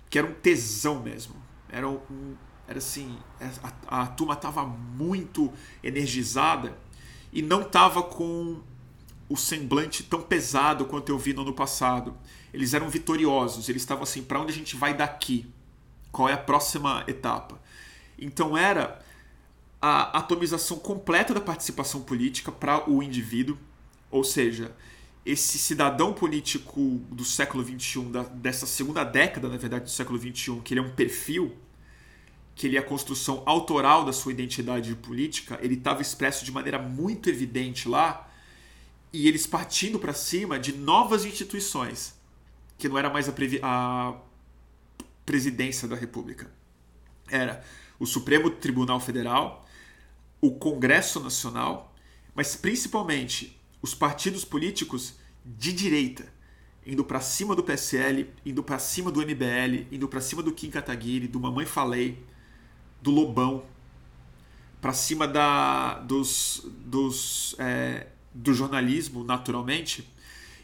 [0.10, 1.36] que era um tesão mesmo.
[1.70, 2.36] Era, um,
[2.68, 3.16] era assim,
[3.88, 6.76] a, a turma estava muito energizada
[7.32, 8.60] e não estava com
[9.34, 12.16] o semblante tão pesado quanto eu vi no ano passado.
[12.54, 15.48] Eles eram vitoriosos, eles estavam assim, para onde a gente vai daqui?
[16.12, 17.60] Qual é a próxima etapa?
[18.16, 19.04] Então era
[19.82, 23.58] a atomização completa da participação política para o indivíduo,
[24.12, 24.72] ou seja,
[25.26, 30.62] esse cidadão político do século XXI, da, dessa segunda década, na verdade, do século XXI,
[30.64, 31.58] que ele é um perfil,
[32.54, 36.78] que ele é a construção autoral da sua identidade política, ele estava expresso de maneira
[36.78, 38.30] muito evidente lá,
[39.14, 42.20] e eles partindo para cima de novas instituições,
[42.80, 44.16] que não era mais a, a
[45.24, 46.52] presidência da República.
[47.30, 47.64] Era
[48.00, 49.66] o Supremo Tribunal Federal,
[50.42, 51.96] o Congresso Nacional,
[52.34, 55.14] mas principalmente os partidos políticos
[55.46, 56.26] de direita,
[56.86, 60.72] indo para cima do PSL, indo para cima do MBL, indo para cima do Kim
[60.72, 62.26] Kataguiri, do Mamãe Falei,
[63.02, 63.64] do Lobão,
[64.82, 70.10] para cima da, dos, dos, é, do jornalismo, naturalmente.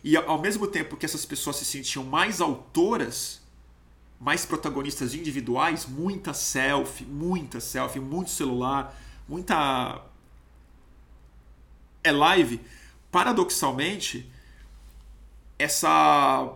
[0.04, 3.42] E ao mesmo tempo que essas pessoas se sentiam mais autoras,
[4.20, 10.04] mais protagonistas individuais, muita selfie, muita selfie, muito celular, muita
[12.04, 12.62] é live,
[13.12, 14.30] paradoxalmente,
[15.58, 16.56] essa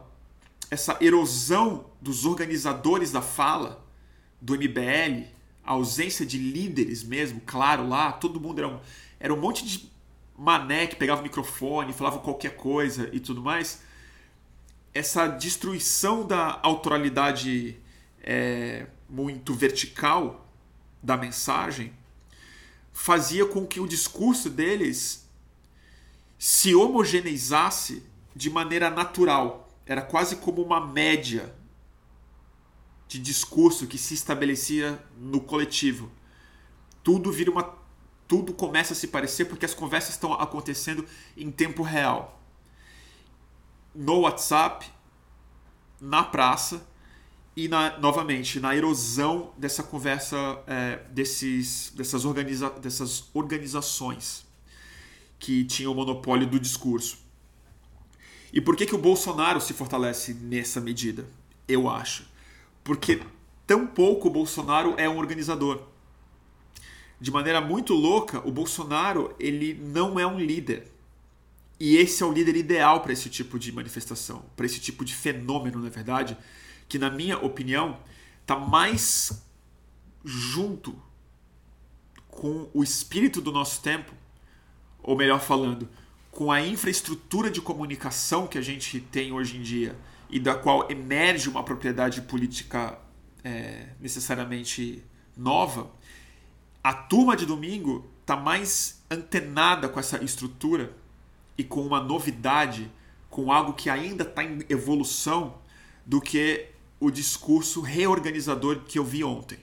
[0.71, 3.85] essa erosão dos organizadores da fala
[4.41, 5.27] do MBL,
[5.63, 8.79] a ausência de líderes mesmo, claro, lá, todo mundo era um,
[9.19, 9.92] era um monte de
[10.37, 13.81] mané que pegava o microfone, falava qualquer coisa e tudo mais.
[14.93, 17.77] Essa destruição da autoralidade
[18.21, 20.47] é, muito vertical
[21.01, 21.93] da mensagem
[22.91, 25.27] fazia com que o discurso deles
[26.37, 28.03] se homogeneizasse
[28.35, 29.69] de maneira natural.
[29.85, 31.53] Era quase como uma média
[33.07, 36.11] de discurso que se estabelecia no coletivo.
[37.03, 37.82] Tudo vira uma
[38.27, 41.05] tudo começa a se parecer porque as conversas estão acontecendo
[41.35, 42.41] em tempo real.
[43.93, 44.89] No WhatsApp,
[45.99, 46.85] na praça,
[47.55, 54.45] e na, novamente na erosão dessa conversa é, desses, dessas, organiza, dessas organizações
[55.37, 57.17] que tinham o monopólio do discurso.
[58.51, 61.27] E por que, que o Bolsonaro se fortalece nessa medida?
[61.67, 62.27] Eu acho.
[62.83, 63.21] Porque
[63.65, 65.81] tão pouco o Bolsonaro é um organizador.
[67.23, 70.91] De maneira muito louca, o Bolsonaro ele não é um líder.
[71.79, 75.15] E esse é o líder ideal para esse tipo de manifestação, para esse tipo de
[75.15, 76.37] fenômeno, na verdade,
[76.85, 77.97] que na minha opinião
[78.41, 79.41] está mais
[80.25, 81.01] junto
[82.27, 84.11] com o espírito do nosso tempo,
[85.01, 85.87] ou melhor falando,
[86.29, 89.95] com a infraestrutura de comunicação que a gente tem hoje em dia
[90.29, 92.99] e da qual emerge uma propriedade política
[93.45, 95.01] é, necessariamente
[95.37, 95.89] nova,
[96.83, 100.95] a turma de domingo está mais antenada com essa estrutura
[101.57, 102.91] e com uma novidade,
[103.29, 105.61] com algo que ainda está em evolução,
[106.05, 106.67] do que
[106.99, 109.59] o discurso reorganizador que eu vi ontem.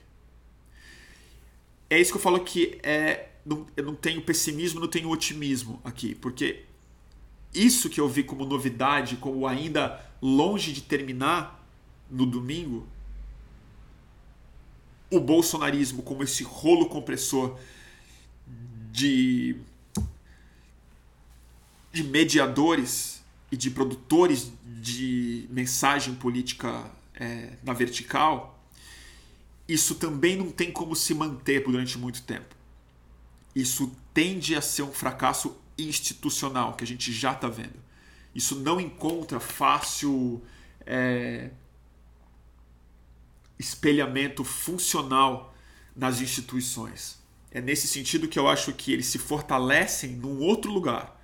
[1.89, 5.79] É isso que eu falo que é, não, eu não tenho pessimismo, não tenho otimismo
[5.83, 6.63] aqui, porque
[7.53, 11.67] isso que eu vi como novidade, como ainda longe de terminar
[12.09, 12.87] no domingo,
[15.11, 17.59] o bolsonarismo como esse rolo compressor
[18.91, 19.57] de,
[21.91, 23.21] de mediadores
[23.51, 28.57] e de produtores de mensagem política é, na vertical,
[29.67, 32.55] isso também não tem como se manter durante muito tempo.
[33.53, 37.79] Isso tende a ser um fracasso institucional, que a gente já está vendo.
[38.33, 40.41] Isso não encontra fácil
[40.85, 41.51] é,
[43.61, 45.55] espelhamento funcional
[45.95, 47.21] nas instituições.
[47.51, 51.21] É nesse sentido que eu acho que eles se fortalecem num outro lugar,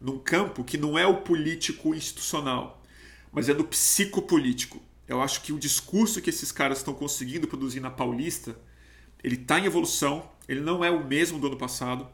[0.00, 2.82] num campo que não é o político institucional,
[3.32, 4.82] mas é do psicopolítico.
[5.06, 8.58] Eu acho que o discurso que esses caras estão conseguindo produzir na Paulista,
[9.22, 12.08] ele está em evolução, ele não é o mesmo do ano passado,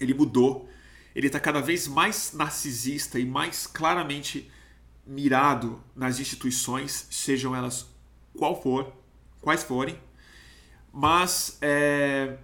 [0.00, 0.68] ele mudou,
[1.14, 4.50] ele está cada vez mais narcisista e mais claramente
[5.06, 7.91] mirado nas instituições, sejam elas
[8.36, 8.92] qual for,
[9.40, 9.98] quais forem,
[10.92, 12.36] mas é,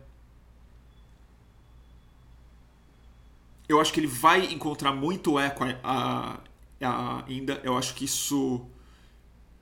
[3.69, 6.41] eu acho que ele vai encontrar muito eco a,
[6.81, 7.61] a, ainda.
[7.63, 8.67] Eu acho que isso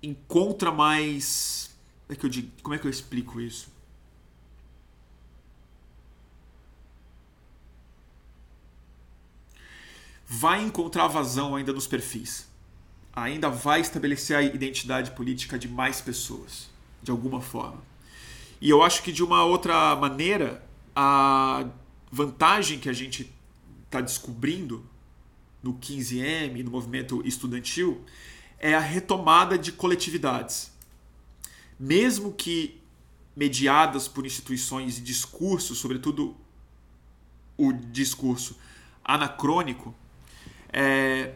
[0.03, 1.71] encontra mais.
[2.07, 3.69] Como é que eu, digo, como é que eu explico isso?
[10.29, 12.49] Vai encontrar vazão ainda nos perfis.
[13.17, 16.69] Ainda vai estabelecer a identidade política de mais pessoas,
[17.03, 17.83] de alguma forma.
[18.61, 20.63] E eu acho que de uma outra maneira,
[20.95, 21.67] a
[22.13, 23.35] vantagem que a gente
[23.87, 24.85] está descobrindo
[25.63, 28.05] no 15M, no movimento estudantil,
[28.59, 30.71] é a retomada de coletividades.
[31.79, 32.81] Mesmo que
[33.35, 36.37] mediadas por instituições e discursos, sobretudo
[37.57, 38.59] o discurso
[39.05, 39.95] anacrônico,
[40.73, 41.35] é,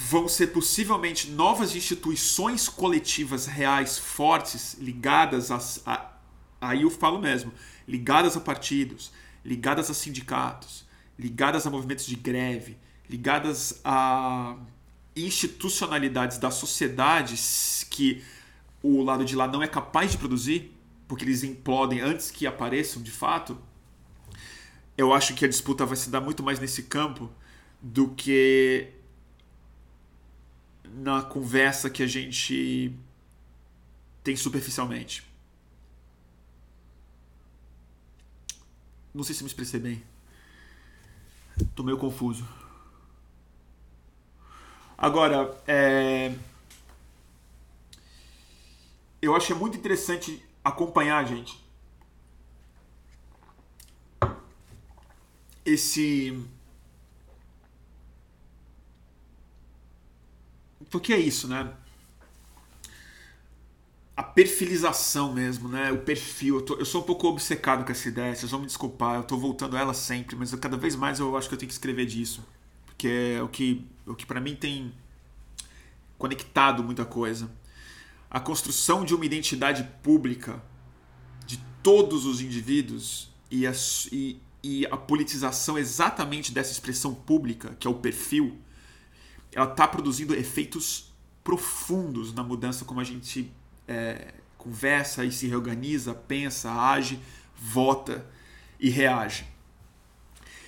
[0.00, 6.12] vão ser possivelmente novas instituições coletivas reais fortes ligadas a, a
[6.60, 7.52] aí eu falo mesmo
[7.86, 9.10] ligadas a partidos
[9.44, 10.84] ligadas a sindicatos,
[11.18, 12.76] ligadas a movimentos de greve,
[13.08, 14.56] ligadas a
[15.16, 17.34] institucionalidades da sociedade
[17.90, 18.22] que
[18.82, 20.72] o lado de lá não é capaz de produzir,
[21.08, 23.58] porque eles implodem antes que apareçam de fato,
[24.96, 27.30] eu acho que a disputa vai se dar muito mais nesse campo
[27.80, 28.88] do que
[30.98, 32.92] na conversa que a gente
[34.22, 35.26] tem superficialmente.
[39.14, 40.02] Não sei se me expressei bem.
[41.74, 42.46] Tô meio confuso.
[44.96, 46.34] Agora, é...
[49.22, 51.64] eu acho que é muito interessante acompanhar, gente,
[55.64, 56.44] esse.
[60.90, 61.72] Porque é isso, né?
[64.18, 65.92] a perfilização mesmo, né?
[65.92, 66.56] O perfil.
[66.56, 69.22] Eu, tô, eu, sou um pouco obcecado com essa ideia, vocês vão me desculpar, eu
[69.22, 71.68] tô voltando a ela sempre, mas eu, cada vez mais eu acho que eu tenho
[71.68, 72.44] que escrever disso.
[72.84, 74.92] Porque é o que, o que para mim tem
[76.18, 77.48] conectado muita coisa.
[78.28, 80.60] A construção de uma identidade pública
[81.46, 83.72] de todos os indivíduos e a,
[84.10, 88.58] e, e a politização exatamente dessa expressão pública, que é o perfil,
[89.52, 93.50] ela está produzindo efeitos profundos na mudança como a gente
[93.86, 97.18] é, conversa e se reorganiza, pensa, age,
[97.56, 98.26] vota
[98.78, 99.46] e reage.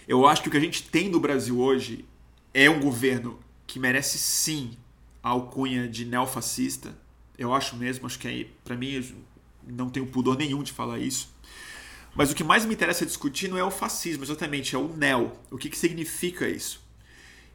[0.08, 2.04] Eu acho que o que a gente tem no Brasil hoje
[2.52, 4.76] é um governo que merece sim
[5.22, 6.96] a alcunha de neofascista.
[7.38, 9.14] Eu acho mesmo, acho que é, para mim
[9.66, 11.32] não tenho pudor nenhum de falar isso.
[12.14, 15.32] Mas o que mais me interessa discutir não é o fascismo, exatamente, é o neo.
[15.50, 16.82] O que, que significa isso?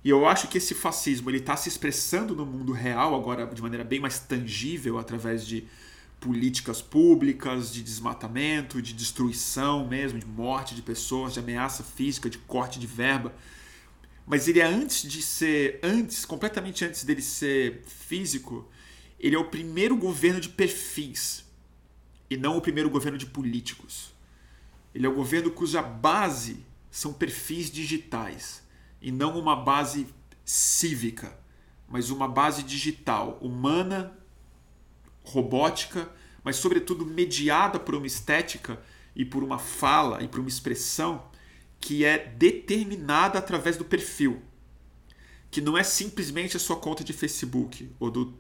[0.05, 3.59] E eu acho que esse fascismo ele está se expressando no mundo real agora de
[3.59, 5.67] maneira bem mais tangível através de
[6.19, 12.37] políticas públicas, de desmatamento, de destruição mesmo, de morte de pessoas, de ameaça física, de
[12.37, 13.33] corte de verba.
[14.27, 18.69] Mas ele é antes de ser, antes, completamente antes dele ser físico,
[19.19, 21.43] ele é o primeiro governo de perfis.
[22.29, 24.13] e não o primeiro governo de políticos.
[24.93, 28.64] Ele é o governo cuja base são perfis digitais
[29.05, 30.07] e não uma base
[30.43, 31.37] cívica,
[31.87, 34.17] mas uma base digital, humana,
[35.23, 36.09] robótica,
[36.43, 38.81] mas sobretudo mediada por uma estética
[39.15, 41.23] e por uma fala e por uma expressão
[41.79, 44.41] que é determinada através do perfil,
[45.51, 48.33] que não é simplesmente a sua conta de Facebook ou do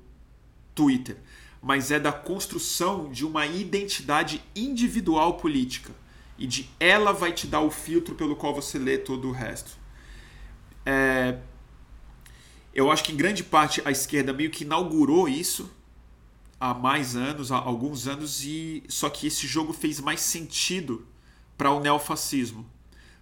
[0.73, 1.17] Twitter,
[1.61, 5.93] mas é da construção de uma identidade individual política
[6.39, 9.84] e de ela vai te dar o filtro pelo qual você lê todo o resto.
[10.85, 11.39] É,
[12.73, 15.71] eu acho que em grande parte a esquerda meio que inaugurou isso
[16.59, 21.07] há mais anos, há alguns anos, e só que esse jogo fez mais sentido
[21.57, 22.69] para o neofascismo.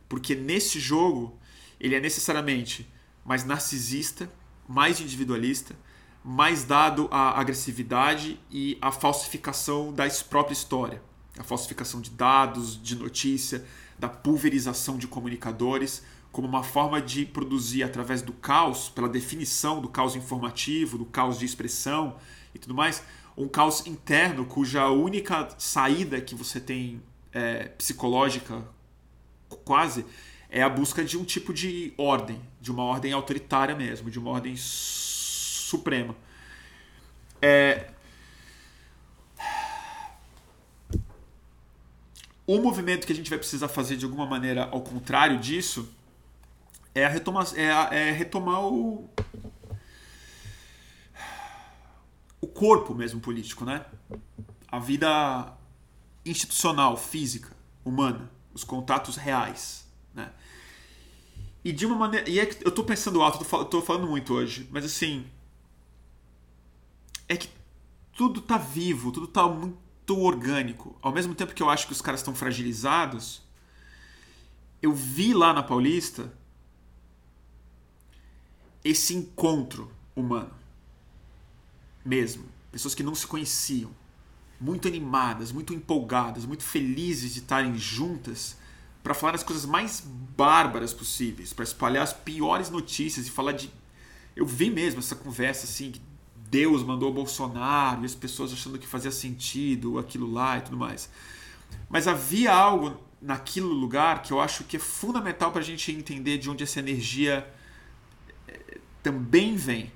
[0.09, 1.38] Porque nesse jogo
[1.80, 2.88] ele é necessariamente
[3.26, 4.32] mais narcisista,
[4.68, 5.76] mais individualista,
[6.24, 11.01] mais dado à agressividade e à falsificação da própria história.
[11.38, 13.66] A falsificação de dados, de notícia,
[13.99, 16.03] da pulverização de comunicadores,
[16.34, 21.38] como uma forma de produzir através do caos, pela definição do caos informativo, do caos
[21.38, 22.18] de expressão
[22.56, 23.04] e tudo mais,
[23.38, 28.68] um caos interno cuja única saída que você tem é, psicológica
[29.64, 30.06] quase
[30.50, 34.32] é a busca de um tipo de ordem, de uma ordem autoritária mesmo, de uma
[34.32, 36.16] ordem suprema.
[37.40, 37.92] É...
[42.48, 45.88] O movimento que a gente vai precisar fazer de alguma maneira ao contrário disso
[46.96, 49.10] é, a retomar, é, é retomar o,
[52.39, 53.86] o corpo mesmo político, né?
[54.68, 55.54] A vida
[56.26, 60.32] institucional, física, humana, os contatos reais, né?
[61.64, 64.34] E de uma maneira, e é que eu tô pensando alto, tô, tô falando muito
[64.34, 65.26] hoje, mas assim,
[67.28, 67.50] é que
[68.16, 70.98] tudo tá vivo, tudo tá muito orgânico.
[71.02, 73.41] Ao mesmo tempo que eu acho que os caras estão fragilizados,
[74.82, 76.32] eu vi lá na Paulista
[78.84, 80.64] esse encontro humano
[82.04, 82.46] mesmo.
[82.72, 83.92] Pessoas que não se conheciam,
[84.60, 88.58] muito animadas, muito empolgadas, muito felizes de estarem juntas
[89.04, 90.02] para falar as coisas mais
[90.36, 93.70] bárbaras possíveis, para espalhar as piores notícias e falar de.
[94.36, 96.02] Eu vi mesmo essa conversa assim, que
[96.50, 100.78] Deus mandou o Bolsonaro e as pessoas achando que fazia sentido aquilo lá e tudo
[100.78, 101.10] mais.
[101.90, 106.38] Mas havia algo naquele lugar que eu acho que é fundamental para a gente entender
[106.38, 107.48] de onde essa energia
[109.04, 109.91] também vem.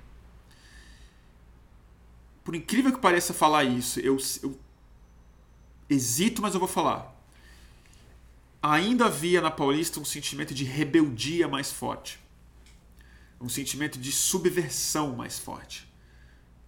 [2.44, 4.58] Por incrível que pareça falar isso, eu, eu
[5.90, 7.16] hesito, mas eu vou falar.
[8.62, 12.20] Ainda havia na Paulista um sentimento de rebeldia mais forte,
[13.40, 15.88] um sentimento de subversão mais forte,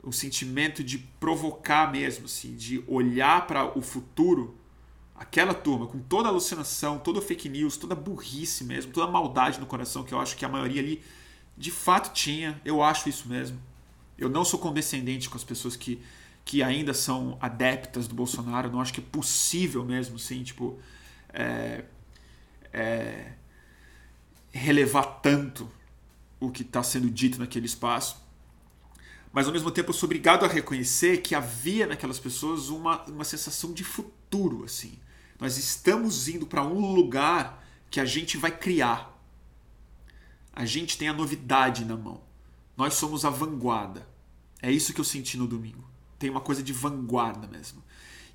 [0.04, 4.56] um sentimento de provocar mesmo, assim, de olhar para o futuro,
[5.16, 9.66] aquela turma com toda a alucinação, toda fake news, toda burrice mesmo, toda maldade no
[9.66, 11.04] coração que eu acho que a maioria ali
[11.60, 13.60] de fato tinha, eu acho isso mesmo
[14.20, 16.02] eu não sou condescendente com as pessoas que,
[16.44, 18.70] que ainda são adeptas do Bolsonaro.
[18.70, 20.78] Não acho que é possível mesmo, sim, tipo,
[21.34, 21.86] é,
[22.74, 23.32] é,
[24.52, 25.72] relevar tanto
[26.40, 28.22] o que está sendo dito naquele espaço.
[29.32, 33.24] Mas ao mesmo tempo eu sou obrigado a reconhecer que havia naquelas pessoas uma, uma
[33.24, 35.00] sensação de futuro, assim.
[35.40, 39.18] Nós estamos indo para um lugar que a gente vai criar.
[40.60, 42.20] A gente tem a novidade na mão.
[42.76, 44.06] Nós somos a vanguarda.
[44.62, 45.90] É isso que eu senti no domingo.
[46.20, 47.82] Tem uma coisa de vanguarda mesmo.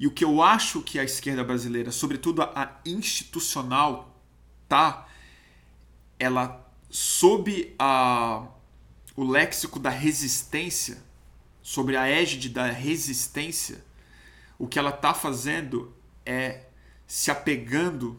[0.01, 4.19] E o que eu acho que a esquerda brasileira, sobretudo a institucional,
[4.67, 5.07] tá,
[6.19, 8.49] ela sob a,
[9.15, 11.05] o léxico da resistência,
[11.63, 13.85] sobre a égide da resistência,
[14.59, 15.95] o que ela está fazendo
[16.25, 16.69] é
[17.07, 18.19] se apegando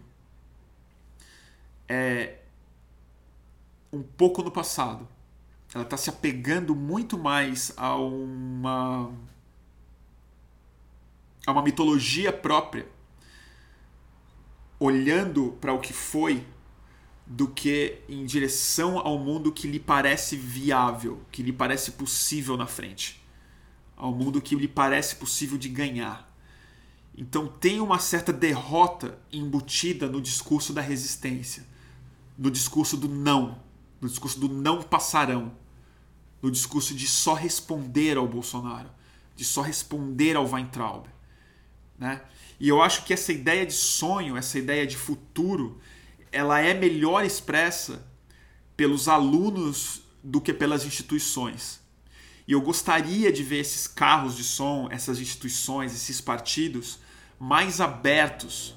[1.90, 2.45] é,
[3.96, 5.08] um pouco no passado.
[5.74, 9.12] Ela está se apegando muito mais a uma
[11.46, 12.88] a uma mitologia própria,
[14.80, 16.44] olhando para o que foi,
[17.26, 22.66] do que em direção ao mundo que lhe parece viável, que lhe parece possível na
[22.66, 23.24] frente,
[23.96, 26.32] ao mundo que lhe parece possível de ganhar.
[27.16, 31.64] Então tem uma certa derrota embutida no discurso da resistência,
[32.38, 33.60] no discurso do não,
[34.06, 35.52] no discurso do não passarão
[36.40, 38.92] no discurso de só responder ao Bolsonaro,
[39.36, 41.08] de só responder ao Weintraub.
[41.98, 42.22] Né?
[42.60, 45.80] E eu acho que essa ideia de sonho, essa ideia de futuro,
[46.32, 48.06] ela é melhor expressa
[48.78, 51.82] pelos alunos do que pelas instituições.
[52.48, 57.00] E eu gostaria de ver esses carros de som, essas instituições, esses partidos
[57.40, 58.76] mais abertos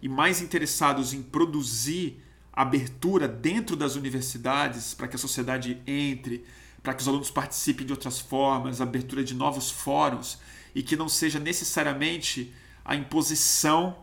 [0.00, 2.22] e mais interessados em produzir
[2.58, 6.44] abertura dentro das universidades para que a sociedade entre,
[6.82, 10.40] para que os alunos participem de outras formas, abertura de novos fóruns
[10.74, 12.52] e que não seja necessariamente
[12.84, 13.98] a imposição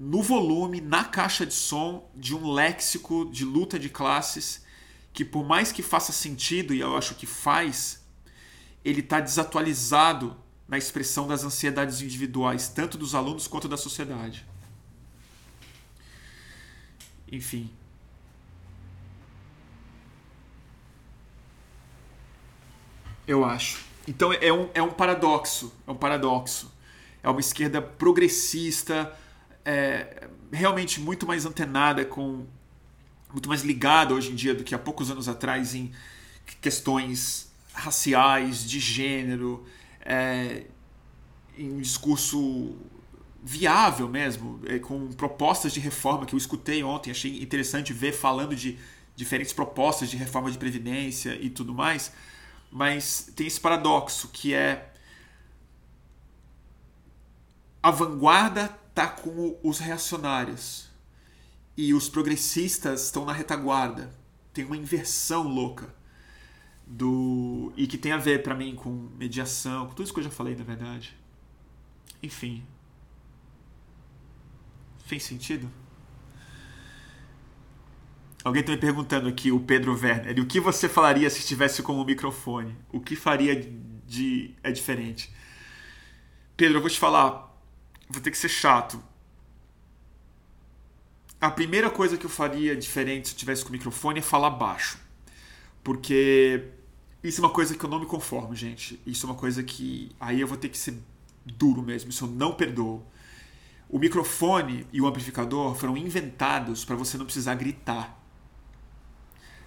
[0.00, 4.64] no volume, na caixa de som, de um léxico de luta de classes
[5.12, 8.02] que, por mais que faça sentido, e eu acho que faz,
[8.82, 10.34] ele está desatualizado
[10.66, 14.46] na expressão das ansiedades individuais, tanto dos alunos quanto da sociedade.
[17.30, 17.70] Enfim.
[23.26, 23.84] Eu acho.
[24.06, 25.72] Então é um, é um paradoxo.
[25.86, 26.72] É um paradoxo.
[27.22, 29.10] É uma esquerda progressista,
[29.64, 32.44] é, realmente muito mais antenada com.
[33.32, 35.90] muito mais ligada hoje em dia do que há poucos anos atrás em
[36.60, 39.64] questões raciais, de gênero,
[40.00, 40.64] é,
[41.56, 42.76] em discurso
[43.44, 48.56] viável mesmo, é, com propostas de reforma que eu escutei ontem, achei interessante ver falando
[48.56, 48.78] de
[49.14, 52.10] diferentes propostas de reforma de previdência e tudo mais,
[52.72, 54.90] mas tem esse paradoxo que é
[57.82, 60.88] a vanguarda tá com os reacionários
[61.76, 64.10] e os progressistas estão na retaguarda.
[64.54, 65.94] Tem uma inversão louca
[66.86, 70.24] do e que tem a ver para mim com mediação, com tudo isso que eu
[70.24, 71.14] já falei, na verdade.
[72.22, 72.64] Enfim.
[75.04, 75.70] Fez sentido?
[78.42, 81.94] Alguém está me perguntando aqui, o Pedro Werner, o que você falaria se estivesse com
[81.94, 82.76] o microfone?
[82.92, 83.54] O que faria
[84.06, 85.32] de é diferente?
[86.56, 87.58] Pedro, eu vou te falar,
[88.08, 89.02] vou ter que ser chato.
[91.40, 94.50] A primeira coisa que eu faria diferente se eu tivesse com o microfone é falar
[94.50, 94.98] baixo.
[95.82, 96.68] Porque
[97.22, 99.00] isso é uma coisa que eu não me conformo, gente.
[99.06, 100.94] Isso é uma coisa que aí eu vou ter que ser
[101.44, 102.10] duro mesmo.
[102.10, 103.06] Isso eu não perdoo.
[103.88, 108.18] O microfone e o amplificador foram inventados para você não precisar gritar.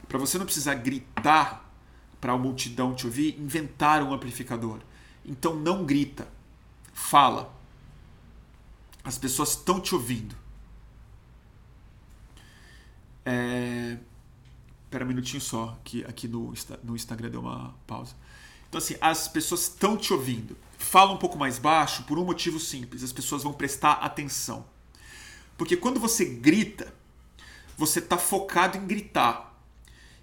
[0.08, 1.72] Para você não precisar gritar
[2.20, 4.80] para a multidão te ouvir, inventaram um amplificador.
[5.24, 6.28] Então não grita,
[6.94, 7.54] fala.
[9.04, 10.36] As pessoas estão te ouvindo.
[13.26, 13.98] É...
[14.86, 18.16] Espera um minutinho só, que aqui no, no Instagram deu uma pausa.
[18.70, 20.58] Então, assim, as pessoas estão te ouvindo.
[20.78, 24.66] Fala um pouco mais baixo por um motivo simples: as pessoas vão prestar atenção.
[25.58, 26.94] Porque quando você grita,
[27.78, 29.56] você está focado em gritar.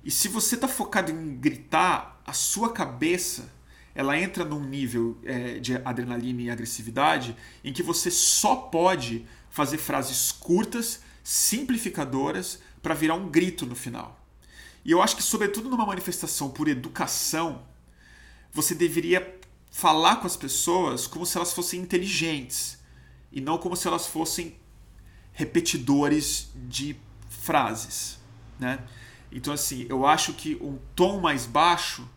[0.05, 3.53] E se você está focado em gritar, a sua cabeça
[3.95, 9.79] ela entra num nível é, de adrenalina e agressividade em que você só pode fazer
[9.79, 14.21] frases curtas, simplificadoras, para virar um grito no final.
[14.85, 17.63] E eu acho que, sobretudo numa manifestação por educação,
[18.55, 19.37] você deveria
[19.69, 22.79] falar com as pessoas como se elas fossem inteligentes
[23.33, 24.57] e não como se elas fossem
[25.33, 26.97] repetidores de
[27.29, 28.21] frases,
[28.59, 28.79] né?
[29.33, 32.09] Então assim, eu acho que um tom mais baixo,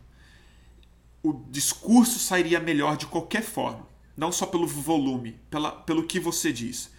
[1.24, 6.54] o discurso sairia melhor de qualquer forma, não só pelo volume, pela, pelo que você
[6.54, 6.92] diz,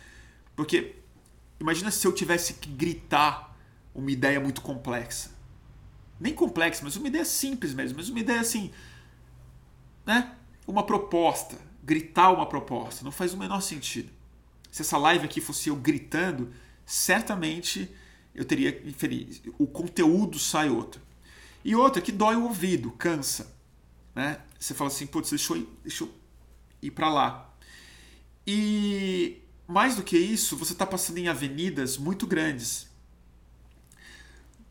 [0.57, 0.97] porque
[1.61, 3.57] imagina se eu tivesse que gritar
[3.95, 5.39] uma ideia muito complexa
[6.21, 8.71] nem complexa, mas uma ideia simples mesmo, mas uma ideia assim,
[10.09, 10.35] né?
[10.67, 14.11] Uma proposta, gritar uma proposta, não faz o menor sentido.
[14.73, 16.51] Se essa live aqui fosse eu gritando,
[16.87, 17.95] certamente
[18.35, 18.83] eu teria.
[19.59, 21.03] O conteúdo sai outro.
[21.63, 23.55] E outra que dói o ouvido, cansa.
[24.15, 24.41] Né?
[24.59, 26.15] Você fala assim, putz, deixa eu deixa eu
[26.81, 27.55] ir para lá.
[28.47, 32.89] E mais do que isso, você está passando em avenidas muito grandes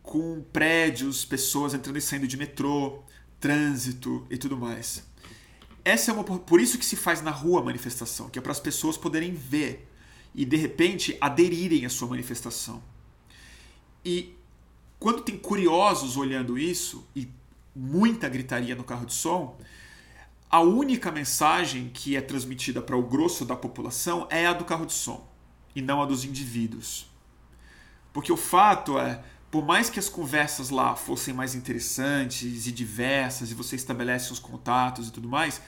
[0.01, 3.03] com prédios, pessoas entrando e saindo de metrô,
[3.39, 5.06] trânsito e tudo mais.
[5.87, 8.51] Essa é uma por isso que se faz na rua a manifestação, que é para
[8.51, 9.89] as pessoas poderem ver
[10.35, 12.83] e de repente aderirem à sua manifestação.
[14.03, 14.35] E
[14.99, 17.31] quando tem curiosos olhando isso e
[17.73, 19.57] muita gritaria no carro de som,
[20.49, 24.85] a única mensagem que é transmitida para o grosso da população é a do carro
[24.85, 25.25] de som
[25.73, 27.09] e não a dos indivíduos.
[28.11, 33.49] Porque o fato é, por mais que as conversas lá fossem mais interessantes e diversas
[33.49, 35.61] e você estabelece os contatos e tudo mais,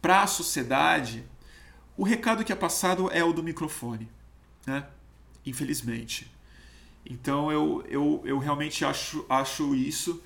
[0.00, 1.22] para a sociedade,
[1.96, 4.08] o recado que é passado é o do microfone,
[4.66, 4.86] né?
[5.44, 6.30] Infelizmente.
[7.04, 10.22] Então eu, eu, eu realmente acho, acho isso.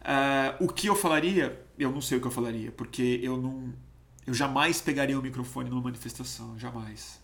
[0.00, 3.72] Uh, o que eu falaria, eu não sei o que eu falaria, porque eu não.
[4.24, 7.20] Eu jamais pegaria o microfone numa manifestação, jamais.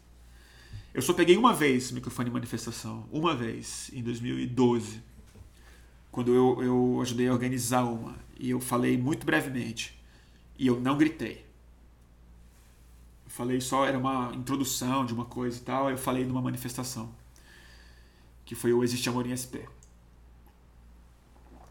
[0.92, 5.00] Eu só peguei uma vez o microfone em manifestação, uma vez, em 2012
[6.18, 8.16] quando eu, eu ajudei a organizar uma.
[8.40, 9.96] E eu falei muito brevemente.
[10.58, 11.46] E eu não gritei.
[13.24, 15.88] Eu falei só, era uma introdução de uma coisa e tal.
[15.88, 17.14] Eu falei numa manifestação.
[18.44, 19.62] Que foi o Existe Amor em SP.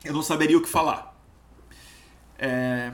[0.05, 1.13] Eu não saberia o que falar.
[2.37, 2.93] É...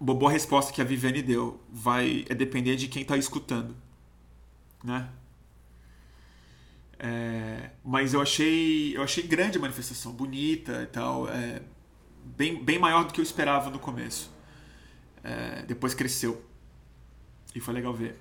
[0.00, 3.76] Boa resposta que a Viviane deu vai é depender de quem está escutando,
[4.82, 5.10] né?
[6.98, 11.60] É, mas eu achei eu achei grande a manifestação, bonita e tal, é,
[12.24, 14.32] bem, bem maior do que eu esperava no começo.
[15.22, 16.44] É, depois cresceu
[17.54, 18.16] e foi legal ver.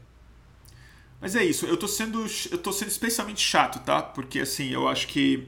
[1.21, 4.01] Mas é isso, eu tô sendo eu tô sendo especialmente chato, tá?
[4.01, 5.47] Porque assim eu acho que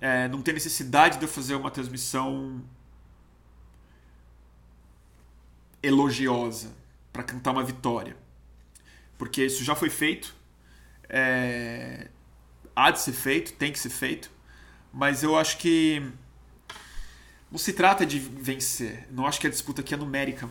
[0.00, 2.62] é, não tem necessidade de eu fazer uma transmissão
[5.82, 6.74] elogiosa
[7.12, 8.16] para cantar uma vitória,
[9.16, 10.39] porque isso já foi feito
[11.10, 12.08] é,
[12.74, 14.30] há de ser feito, tem que ser feito,
[14.92, 16.02] mas eu acho que
[17.50, 19.08] não se trata de vencer.
[19.10, 20.48] Não acho que a disputa aqui é numérica.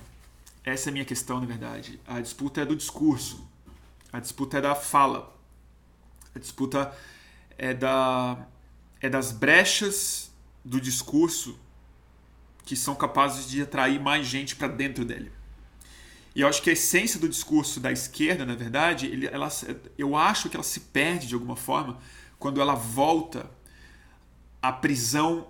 [0.66, 2.00] Essa é a minha questão, na verdade.
[2.06, 3.48] A disputa é do discurso.
[4.12, 5.34] A disputa é da fala.
[6.36, 6.94] A disputa
[7.58, 8.46] é da
[9.02, 10.30] é das brechas
[10.64, 11.58] do discurso
[12.66, 15.32] que são capazes de atrair mais gente para dentro dele.
[16.36, 19.50] E eu acho que a essência do discurso da esquerda, na verdade, ele, ela,
[19.98, 21.98] eu acho que ela se perde de alguma forma
[22.38, 23.50] quando ela volta
[24.62, 25.48] à prisão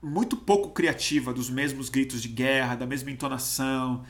[0.00, 4.04] muito pouco criativa dos mesmos gritos de guerra, da mesma entonação,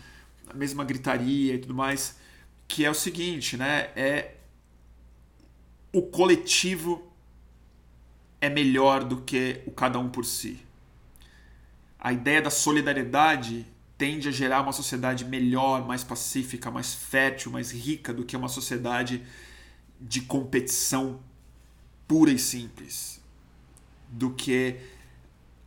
[0.46, 2.18] da mesma gritaria e tudo mais,
[2.66, 3.90] que é o seguinte, né?
[3.96, 4.34] É
[5.92, 7.10] o coletivo
[8.40, 10.60] é melhor do que o cada um por si.
[11.98, 13.66] A ideia da solidariedade
[13.98, 18.48] tende a gerar uma sociedade melhor, mais pacífica, mais fértil, mais rica do que uma
[18.48, 19.24] sociedade
[20.00, 21.20] de competição
[22.06, 23.20] pura e simples,
[24.08, 24.76] do que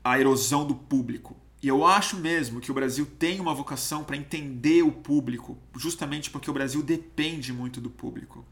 [0.02, 1.36] a erosão do público.
[1.62, 6.30] E eu acho mesmo que o Brasil tem uma vocação para entender o público, justamente
[6.30, 8.44] porque o Brasil depende muito do público.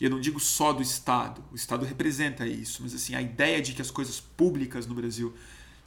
[0.00, 3.60] E eu não digo só do Estado, o Estado representa isso, mas assim, a ideia
[3.60, 5.34] de que as coisas públicas no Brasil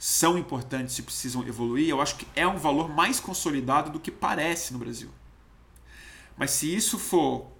[0.00, 4.10] são importantes e precisam evoluir, eu acho que é um valor mais consolidado do que
[4.10, 5.10] parece no Brasil.
[6.38, 7.52] Mas se isso for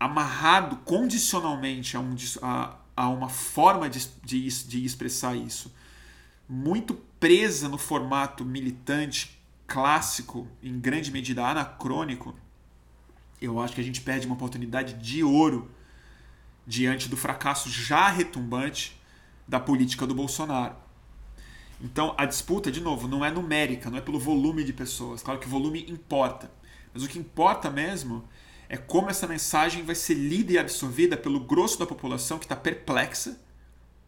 [0.00, 5.70] amarrado condicionalmente a, um, a, a uma forma de, de, de expressar isso,
[6.48, 12.34] muito presa no formato militante clássico, em grande medida anacrônico,
[13.38, 15.70] eu acho que a gente perde uma oportunidade de ouro
[16.66, 18.97] diante do fracasso já retumbante
[19.48, 20.76] da política do Bolsonaro.
[21.80, 25.22] Então a disputa, de novo, não é numérica, não é pelo volume de pessoas.
[25.22, 26.50] Claro que o volume importa.
[26.92, 28.24] Mas o que importa mesmo
[28.68, 32.56] é como essa mensagem vai ser lida e absorvida pelo grosso da população que está
[32.56, 33.40] perplexa,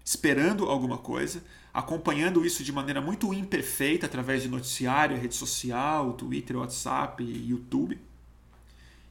[0.05, 6.57] esperando alguma coisa, acompanhando isso de maneira muito imperfeita através de noticiário, rede social, Twitter,
[6.57, 7.99] WhatsApp, YouTube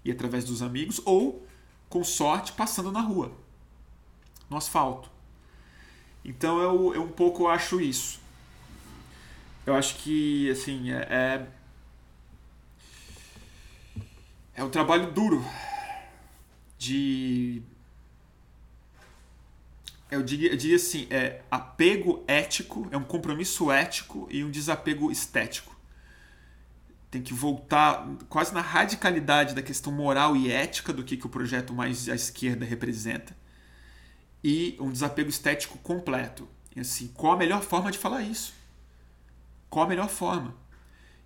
[0.03, 1.45] e através dos amigos, ou,
[1.89, 3.31] com sorte, passando na rua,
[4.49, 5.09] no asfalto.
[6.23, 8.19] Então eu, eu um pouco acho isso.
[9.65, 11.47] Eu acho que, assim, é, é,
[14.55, 15.45] é um trabalho duro
[16.77, 17.61] de.
[20.09, 25.11] Eu diria, eu diria assim, é apego ético, é um compromisso ético e um desapego
[25.11, 25.77] estético.
[27.11, 31.29] Tem que voltar quase na radicalidade da questão moral e ética do que, que o
[31.29, 33.35] projeto mais à esquerda representa
[34.43, 36.47] e um desapego estético completo.
[36.75, 38.53] E assim, qual a melhor forma de falar isso?
[39.69, 40.55] Qual a melhor forma?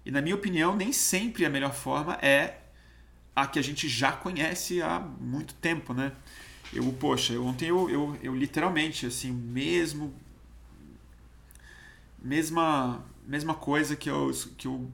[0.05, 2.59] E na minha opinião, nem sempre a melhor forma é
[3.36, 6.11] a que a gente já conhece há muito tempo, né?
[6.72, 10.14] Eu, poxa, ontem eu, eu, eu literalmente, assim, mesmo
[12.24, 14.89] mesma mesma coisa que eu que eu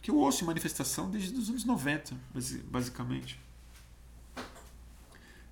[0.00, 2.16] que eu ouço em manifestação desde os anos 90,
[2.64, 3.38] basicamente.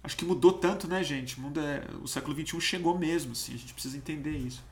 [0.03, 1.39] Acho que mudou tanto, né, gente?
[1.39, 4.65] O, mundo é, o século XXI chegou mesmo, assim, a gente precisa entender isso.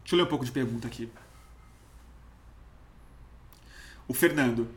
[0.00, 1.10] Deixa eu ler um pouco de pergunta aqui.
[4.06, 4.68] O Fernando.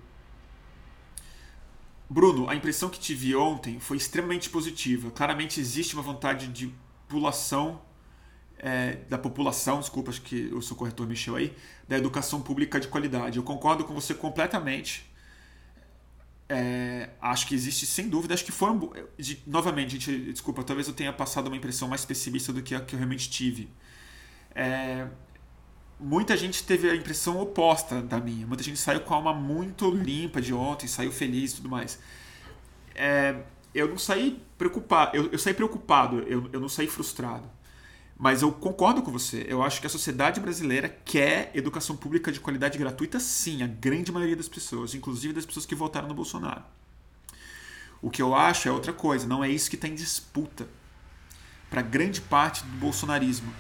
[2.10, 5.10] Bruno, a impressão que tive ontem foi extremamente positiva.
[5.12, 6.74] Claramente existe uma vontade de
[7.08, 7.82] população,
[8.60, 11.56] é, da população, desculpa, acho que o seu corretor mexeu aí,
[11.88, 13.38] da educação pública de qualidade.
[13.38, 15.06] Eu concordo com você completamente.
[16.48, 18.34] É, acho que existe sem dúvida.
[18.34, 18.92] Acho que foram.
[19.18, 22.82] De, novamente, gente, desculpa, talvez eu tenha passado uma impressão mais pessimista do que a
[22.82, 23.70] que eu realmente tive.
[24.54, 25.08] É,
[26.00, 28.46] muita gente teve a impressão oposta da minha.
[28.46, 32.00] Muita gente saiu com a alma muito limpa de ontem, saiu feliz e tudo mais.
[32.94, 33.44] É,
[33.74, 37.50] eu não saí preocupado, eu, eu saí preocupado, eu, eu não saí frustrado.
[38.18, 39.46] Mas eu concordo com você.
[39.48, 44.12] Eu acho que a sociedade brasileira quer educação pública de qualidade gratuita, sim, a grande
[44.12, 46.64] maioria das pessoas, inclusive das pessoas que votaram no Bolsonaro.
[48.02, 50.68] O que eu acho é outra coisa, não é isso que está em disputa
[51.70, 53.52] para grande parte do bolsonarismo.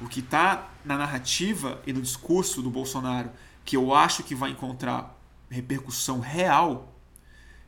[0.00, 3.30] O que está na narrativa e no discurso do Bolsonaro,
[3.64, 6.94] que eu acho que vai encontrar repercussão real,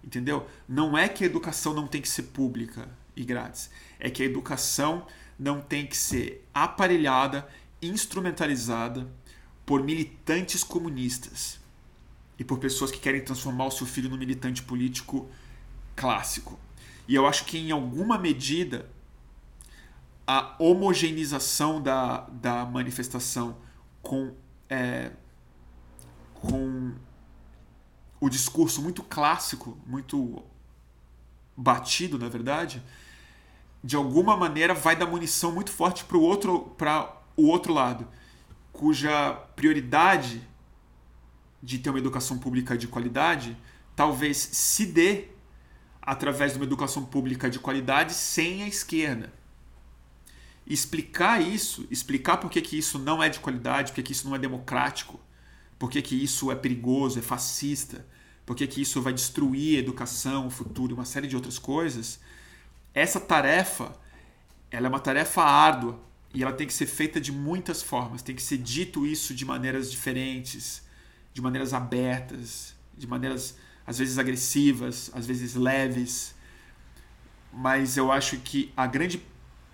[0.05, 0.47] entendeu?
[0.68, 4.26] Não é que a educação não tem que ser pública e grátis, é que a
[4.26, 5.07] educação
[5.39, 7.47] não tem que ser aparelhada,
[7.80, 9.07] instrumentalizada
[9.64, 11.61] por militantes comunistas
[12.39, 15.28] e por pessoas que querem transformar o seu filho num militante político
[15.95, 16.59] clássico.
[17.09, 18.89] E eu acho que em alguma medida
[20.26, 23.57] a homogeneização da, da manifestação
[24.03, 24.34] com,
[24.68, 25.12] é,
[26.34, 26.95] com
[28.20, 30.43] o discurso muito clássico, muito
[31.57, 32.82] batido, na verdade,
[33.87, 36.74] de alguma maneira vai dar munição muito forte para o outro,
[37.37, 38.09] o outro lado,
[38.72, 40.43] cuja prioridade
[41.62, 43.57] de ter uma educação pública de qualidade
[43.95, 45.28] talvez se dê
[46.03, 49.32] através de uma educação pública de qualidade sem a esquerda.
[50.66, 54.28] Explicar isso, explicar por que, que isso não é de qualidade, por que, que isso
[54.28, 55.20] não é democrático,
[55.78, 58.05] por que, que isso é perigoso, é fascista,
[58.45, 61.57] por que, que isso vai destruir a educação, o futuro e uma série de outras
[61.57, 62.18] coisas,
[62.97, 63.94] essa tarefa,
[64.70, 66.01] ela é uma tarefa árdua
[66.32, 68.22] e ela tem que ser feita de muitas formas.
[68.22, 70.82] Tem que ser dito isso de maneiras diferentes,
[71.34, 76.34] de maneiras abertas, de maneiras às vezes agressivas, às vezes leves.
[77.53, 79.22] Mas eu acho que a grande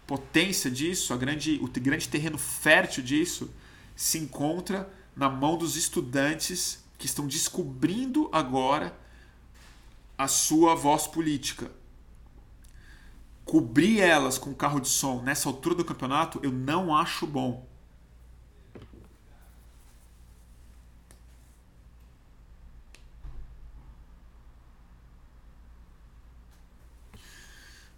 [0.04, 3.54] potência disso, a grande, o grande terreno fértil disso,
[3.94, 8.98] se encontra na mão dos estudantes que estão descobrindo agora
[10.18, 11.70] a sua voz política
[13.44, 17.66] cobrir elas com carro de som nessa altura do campeonato, eu não acho bom.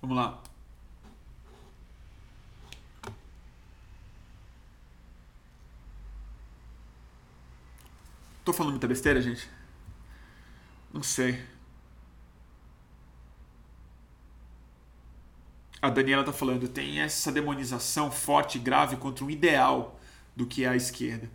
[0.00, 0.42] Vamos lá.
[8.44, 9.48] Tô falando muita besteira, gente?
[10.92, 11.53] Não sei.
[15.84, 20.00] A Daniela está falando, tem essa demonização forte e grave contra um ideal
[20.34, 21.30] do que é a esquerda.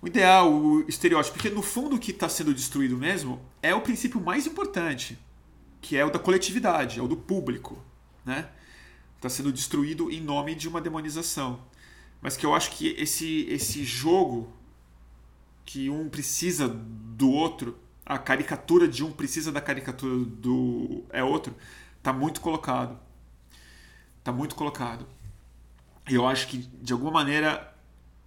[0.00, 3.80] O ideal, o estereótipo, porque no fundo o que está sendo destruído mesmo é o
[3.80, 5.18] princípio mais importante,
[5.80, 7.82] que é o da coletividade, é o do público,
[8.24, 8.48] né?
[9.16, 11.60] Está sendo destruído em nome de uma demonização.
[12.20, 14.52] Mas que eu acho que esse, esse jogo
[15.64, 21.52] que um precisa do outro, a caricatura de um precisa da caricatura do é outro,
[21.98, 23.05] está muito colocado.
[24.26, 25.06] Está muito colocado.
[26.08, 27.72] E eu acho que, de alguma maneira,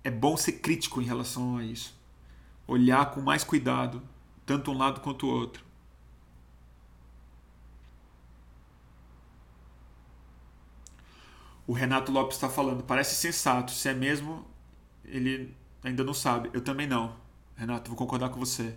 [0.02, 1.94] é bom ser crítico em relação a isso.
[2.66, 4.02] Olhar com mais cuidado,
[4.46, 5.66] tanto um lado quanto o outro.
[11.68, 13.72] O Renato Lopes está falando, parece sensato.
[13.74, 14.48] Se é mesmo,
[15.04, 16.50] ele ainda não sabe.
[16.54, 17.14] Eu também não.
[17.58, 18.74] Renato, vou concordar com você.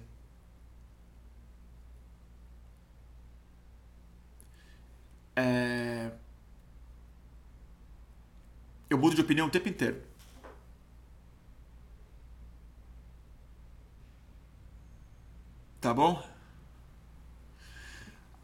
[5.36, 6.10] É...
[8.92, 10.02] Eu mudo de opinião o tempo inteiro.
[15.80, 16.22] Tá bom?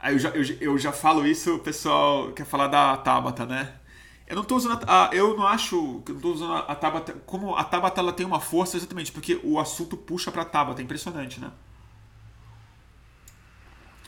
[0.01, 3.75] Aí eu já, eu, eu já falo isso, o pessoal quer falar da Tabata, né?
[4.27, 7.57] Eu não tô usando a, eu não acho que eu tô usando a Tabata como
[7.57, 11.41] a Tabata ela tem uma força exatamente porque o assunto puxa para Tabata, é impressionante,
[11.41, 11.51] né?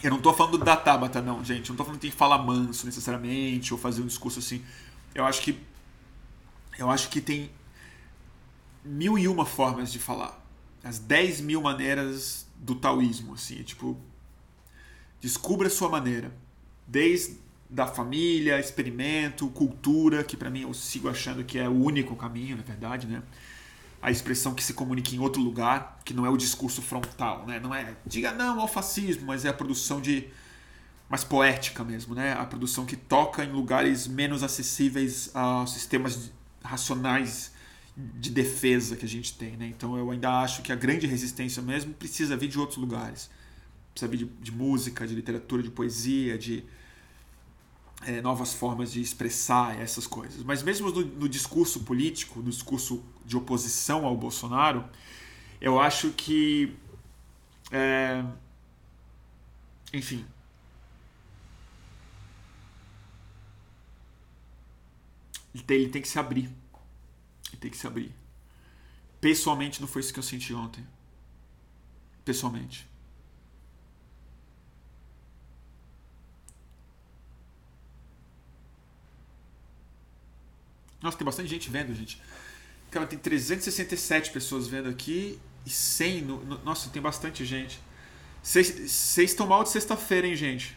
[0.02, 2.16] Eu não tô falando da Tabata não, gente, eu não tô falando que tem que
[2.16, 4.64] falar manso necessariamente ou fazer um discurso assim.
[5.14, 5.58] Eu acho que
[6.80, 7.50] eu acho que tem
[8.84, 10.40] mil e uma formas de falar.
[10.82, 13.98] As dez mil maneiras do taoísmo, assim, é tipo,
[15.20, 16.32] descubra a sua maneira.
[16.86, 22.16] Desde da família, experimento, cultura, que para mim eu sigo achando que é o único
[22.16, 23.22] caminho, na verdade, né?
[24.02, 27.60] A expressão que se comunica em outro lugar, que não é o discurso frontal, né?
[27.60, 30.26] Não é diga não ao fascismo, mas é a produção de
[31.08, 32.32] mais poética mesmo, né?
[32.32, 37.52] A produção que toca em lugares menos acessíveis aos sistemas racionais
[37.96, 39.56] de defesa que a gente tem.
[39.56, 39.66] Né?
[39.66, 43.30] Então eu ainda acho que a grande resistência mesmo precisa vir de outros lugares.
[43.92, 46.64] Precisa vir de, de música, de literatura, de poesia, de
[48.06, 50.42] é, novas formas de expressar essas coisas.
[50.42, 54.84] Mas mesmo no, no discurso político, no discurso de oposição ao Bolsonaro,
[55.60, 56.74] eu acho que.
[57.70, 58.24] É,
[59.92, 60.24] enfim,
[65.54, 66.50] ele tem, ele tem que se abrir.
[67.52, 68.14] E tem que se abrir.
[69.20, 70.86] Pessoalmente, não foi isso que eu senti ontem.
[72.24, 72.88] Pessoalmente.
[81.02, 82.20] Nossa, tem bastante gente vendo, gente.
[82.90, 86.22] Cara, tem 367 pessoas vendo aqui e 100.
[86.22, 87.80] No, no, nossa, tem bastante gente.
[88.42, 90.76] Vocês estão mal de sexta-feira, hein, gente?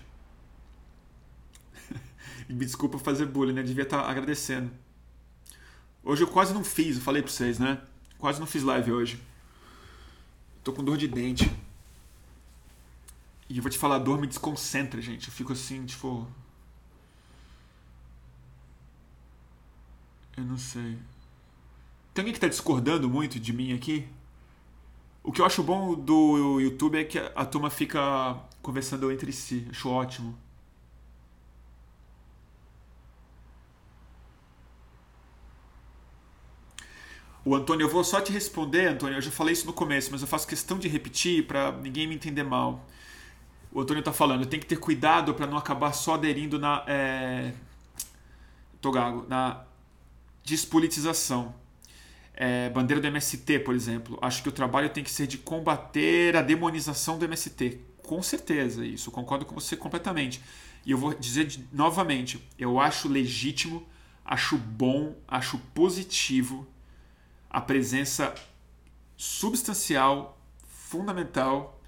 [2.54, 3.64] Me desculpa fazer bullying, né?
[3.64, 4.72] Devia estar tá agradecendo.
[6.04, 7.82] Hoje eu quase não fiz, eu falei pra vocês, né?
[8.20, 9.22] Quase não fiz live hoje.
[10.64, 11.52] Tô com dor de dente.
[13.50, 15.28] E eu vou te falar, a dor me desconcentra, gente.
[15.28, 16.28] Eu fico assim, tipo.
[20.38, 20.98] Eu não sei.
[22.14, 24.08] Tem alguém que está discordando muito de mim aqui?
[25.24, 29.68] O que eu acho bom do YouTube é que a turma fica conversando entre si.
[29.72, 30.38] Acho ótimo.
[37.46, 39.18] O Antônio, eu vou só te responder, Antônio.
[39.18, 42.16] Eu já falei isso no começo, mas eu faço questão de repetir para ninguém me
[42.16, 42.88] entender mal.
[43.70, 46.86] O Antônio está falando, tem que ter cuidado para não acabar só aderindo na.
[46.88, 47.52] É...
[48.80, 49.64] Tô gago, na
[50.44, 51.54] despolitização.
[52.36, 54.18] É, bandeira do MST, por exemplo.
[54.22, 57.80] Acho que o trabalho tem que ser de combater a demonização do MST.
[58.02, 59.12] Com certeza, isso.
[59.12, 60.42] Concordo com você completamente.
[60.86, 63.86] E eu vou dizer novamente: eu acho legítimo,
[64.24, 66.68] acho bom, acho positivo
[67.54, 68.36] a presença
[69.16, 71.82] substancial, fundamental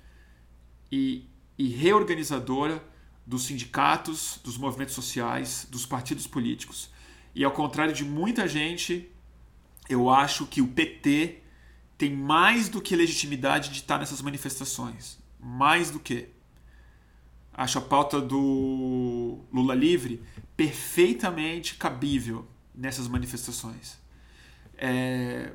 [0.90, 2.82] e, e reorganizadora
[3.26, 6.94] dos sindicatos, dos movimentos sociais, dos partidos políticos
[7.36, 9.12] e ao contrário de muita gente,
[9.90, 11.42] eu acho que o PT
[11.98, 15.20] tem mais do que legitimidade de estar nessas manifestações.
[15.38, 16.30] Mais do que.
[17.54, 20.24] Acho a pauta do Lula livre
[20.56, 24.00] perfeitamente cabível nessas manifestações.
[24.78, 25.52] É,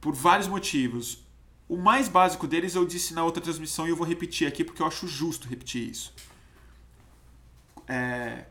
[0.00, 1.24] por vários motivos.
[1.66, 4.82] O mais básico deles eu disse na outra transmissão e eu vou repetir aqui porque
[4.82, 6.14] eu acho justo repetir isso.
[7.88, 8.44] É,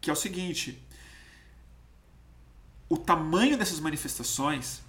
[0.00, 0.82] que é o seguinte:
[2.88, 4.82] o tamanho dessas manifestações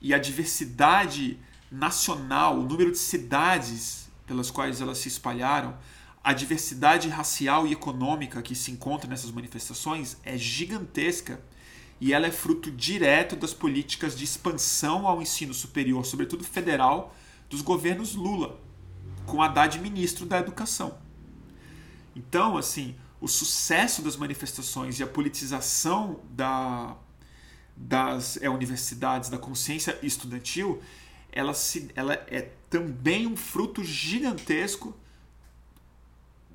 [0.00, 1.38] e a diversidade
[1.70, 5.76] nacional, o número de cidades pelas quais elas se espalharam,
[6.22, 11.40] a diversidade racial e econômica que se encontra nessas manifestações é gigantesca
[12.00, 17.14] e ela é fruto direto das políticas de expansão ao ensino superior, sobretudo federal,
[17.50, 18.60] dos governos Lula,
[19.26, 20.98] com Haddad ministro da Educação.
[22.14, 26.96] Então, assim, o sucesso das manifestações e a politização da
[27.80, 30.82] das é, universidades, da consciência estudantil,
[31.30, 34.96] ela, se, ela é também um fruto gigantesco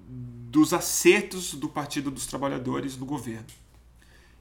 [0.05, 3.47] dos acertos do Partido dos Trabalhadores no governo.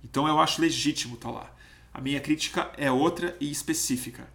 [0.05, 1.55] Então eu acho legítimo estar tá lá.
[1.93, 4.29] A minha crítica é outra e específica.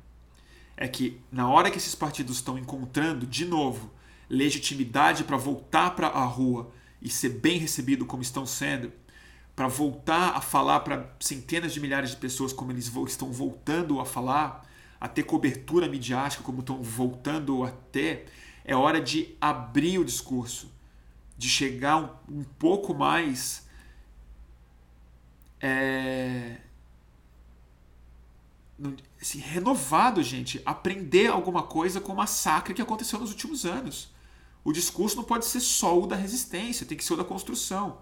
[0.75, 3.91] É que na hora que esses partidos estão encontrando de novo
[4.29, 8.91] legitimidade para voltar para a rua e ser bem recebido como estão sendo,
[9.55, 14.05] para voltar a falar para centenas de milhares de pessoas como eles estão voltando a
[14.05, 14.67] falar,
[14.99, 18.27] a ter cobertura midiática como estão voltando a ter,
[18.63, 20.71] é hora de abrir o discurso,
[21.37, 23.66] de chegar um, um pouco mais
[25.59, 26.57] é,
[29.21, 34.11] assim, renovado, gente, aprender alguma coisa com o massacre que aconteceu nos últimos anos.
[34.63, 37.99] O discurso não pode ser só o da resistência, tem que ser o da construção.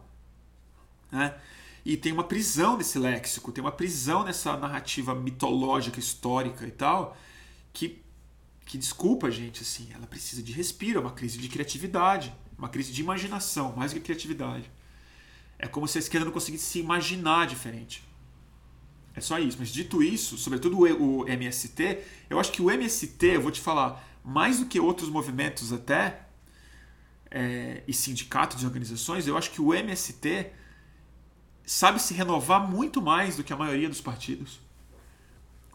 [1.12, 1.36] Né?
[1.86, 7.16] E tem uma prisão nesse léxico, tem uma prisão nessa narrativa mitológica, histórica e tal,
[7.72, 8.02] que,
[8.66, 12.92] que desculpa, gente, assim, ela precisa de respiro, é uma crise de criatividade, uma crise
[12.92, 14.70] de imaginação, mais que criatividade.
[15.58, 18.04] É como se a esquerda não conseguisse se imaginar diferente.
[19.16, 19.58] É só isso.
[19.60, 22.00] Mas dito isso, sobretudo o MST,
[22.30, 26.26] eu acho que o MST, eu vou te falar, mais do que outros movimentos até,
[27.32, 30.52] é, e sindicatos e organizações, eu acho que o MST
[31.66, 34.60] sabe se renovar muito mais do que a maioria dos partidos.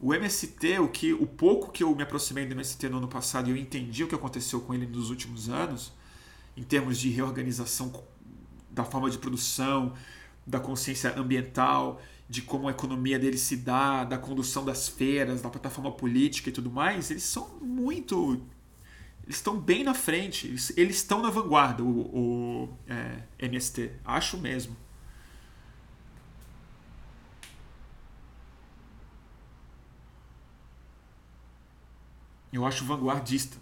[0.01, 3.49] O MST, o que o pouco que eu me aproximei do MST no ano passado
[3.49, 5.93] e eu entendi o que aconteceu com ele nos últimos anos,
[6.57, 7.93] em termos de reorganização
[8.71, 9.95] da forma de produção,
[10.47, 15.51] da consciência ambiental, de como a economia dele se dá, da condução das feiras, da
[15.51, 18.41] plataforma política e tudo mais, eles são muito.
[19.25, 24.39] Eles estão bem na frente, eles, eles estão na vanguarda, o, o é, MST, acho
[24.39, 24.77] mesmo.
[32.53, 33.57] Eu acho vanguardista.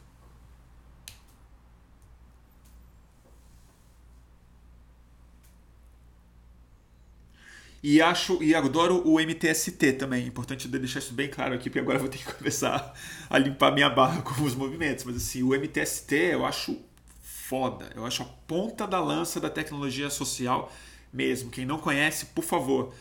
[7.83, 10.27] E acho e adoro o MTST também.
[10.27, 12.93] Importante deixar isso bem claro aqui, porque agora eu vou ter que começar
[13.31, 15.05] a limpar minha barra com os movimentos.
[15.05, 16.77] Mas assim, o MTST eu acho
[17.23, 17.91] foda.
[17.95, 20.73] Eu acho a ponta da lança da tecnologia social
[21.13, 21.51] mesmo.
[21.51, 22.93] Quem não conhece, por favor,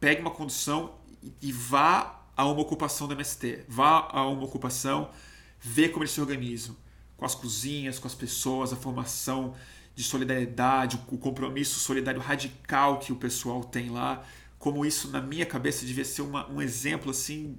[0.00, 0.94] pegue uma condução
[1.40, 3.64] e vá a uma ocupação do MST.
[3.68, 5.10] Vá a uma ocupação,
[5.60, 6.76] vê como eles se organizam.
[7.16, 9.54] Com as cozinhas, com as pessoas, a formação
[9.98, 14.24] de solidariedade, o compromisso solidário radical que o pessoal tem lá,
[14.56, 17.58] como isso na minha cabeça devia ser uma, um exemplo assim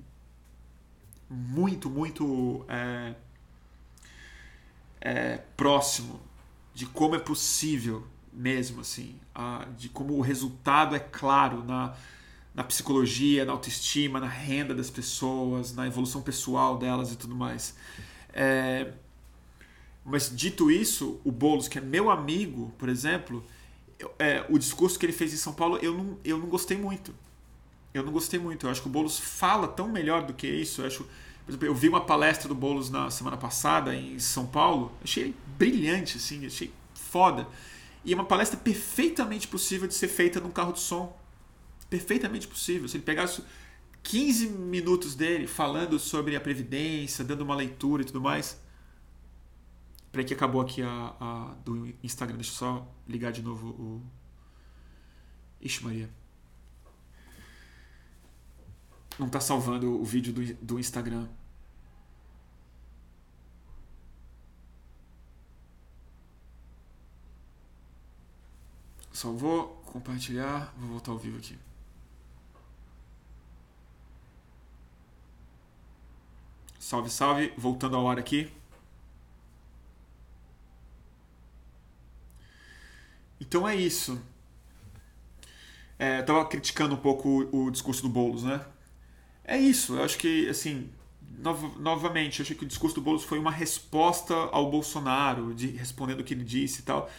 [1.30, 3.14] muito, muito é,
[5.02, 6.22] é, próximo
[6.74, 11.94] de como é possível mesmo assim, a, de como o resultado é claro na,
[12.56, 17.76] na psicologia, na autoestima, na renda das pessoas, na evolução pessoal delas e tudo mais.
[18.32, 18.94] É,
[20.04, 23.44] mas dito isso, o Boulos, que é meu amigo, por exemplo,
[24.18, 27.14] é, o discurso que ele fez em São Paulo, eu não, eu não gostei muito.
[27.94, 28.66] Eu não gostei muito.
[28.66, 30.82] Eu acho que o Boulos fala tão melhor do que isso.
[30.82, 31.04] Eu acho,
[31.46, 34.92] por exemplo, eu vi uma palestra do Boulos na semana passada em São Paulo.
[35.04, 37.48] Achei brilhante, assim, achei foda.
[38.06, 41.18] E é uma palestra perfeitamente possível de ser feita num carro de som.
[41.90, 42.88] Perfeitamente possível.
[42.88, 43.44] Se ele pegasse
[44.04, 48.60] 15 minutos dele falando sobre a previdência, dando uma leitura e tudo mais,
[50.12, 52.38] Peraí que acabou aqui a, a, do Instagram.
[52.38, 54.02] Deixa eu só ligar de novo o.
[55.62, 56.10] Ixi, Maria.
[59.20, 61.28] Não tá salvando o vídeo do, do Instagram.
[69.12, 71.60] Salvou, compartilhar, vou voltar ao vivo aqui.
[76.80, 78.50] Salve, salve, voltando ao ar aqui.
[83.40, 84.22] Então é isso.
[85.98, 88.66] É, eu tava criticando um pouco o, o discurso do Boulos, né?
[89.44, 89.96] É isso.
[89.96, 90.90] Eu acho que, assim,
[91.78, 96.22] novamente, eu achei que o discurso do Boulos foi uma resposta ao Bolsonaro, de respondendo
[96.22, 97.10] o que ele disse e tal.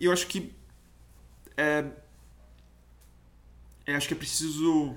[0.00, 0.52] E eu acho que.
[1.56, 1.84] É,
[3.86, 4.96] eu acho que é preciso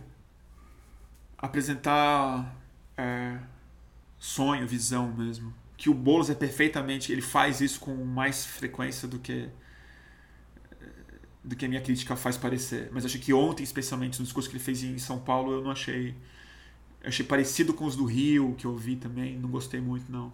[1.37, 2.55] apresentar
[2.95, 3.39] é,
[4.17, 5.53] sonho, visão mesmo.
[5.75, 7.11] Que o Boulos é perfeitamente.
[7.11, 9.49] Ele faz isso com mais frequência do que
[11.43, 12.89] do que a minha crítica faz parecer.
[12.91, 15.71] Mas acho que ontem, especialmente no discurso que ele fez em São Paulo, eu não
[15.71, 16.15] achei.
[17.01, 19.37] Eu achei parecido com os do Rio, que eu vi também.
[19.37, 20.33] Não gostei muito, não.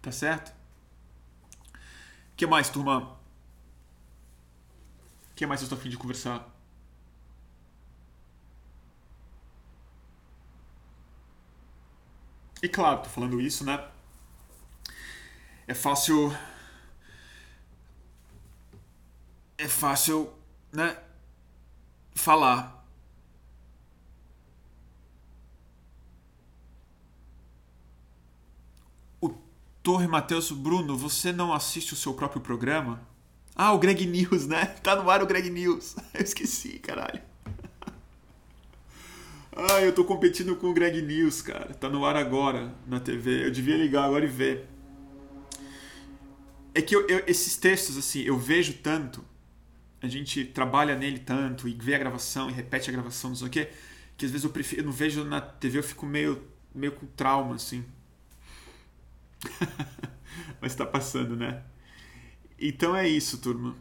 [0.00, 0.50] Tá certo?
[0.50, 2.98] O que mais, turma?
[5.30, 6.48] O que mais eu estou afim de conversar?
[12.62, 13.78] E claro, tô falando isso, né?
[15.66, 16.34] É fácil.
[19.56, 20.32] É fácil,
[20.72, 20.96] né?
[22.14, 22.84] Falar.
[29.20, 29.30] O
[29.82, 33.00] Torre Matheus Bruno, você não assiste o seu próprio programa?
[33.54, 34.66] Ah, o Greg News, né?
[34.82, 35.96] Tá no ar o Greg News.
[36.14, 37.20] Eu esqueci, caralho.
[39.54, 41.74] Ah, eu tô competindo com o Greg News, cara.
[41.74, 43.44] Tá no ar agora na TV.
[43.46, 44.71] Eu devia ligar agora e ver.
[46.74, 49.24] É que eu, eu, esses textos, assim, eu vejo tanto,
[50.00, 53.46] a gente trabalha nele tanto e vê a gravação e repete a gravação, não sei
[53.46, 53.70] o quê,
[54.16, 56.42] que às vezes eu prefiro, eu não vejo na TV, eu fico meio,
[56.74, 57.84] meio com trauma, assim.
[60.60, 61.62] Mas tá passando, né?
[62.58, 63.76] Então é isso, turma.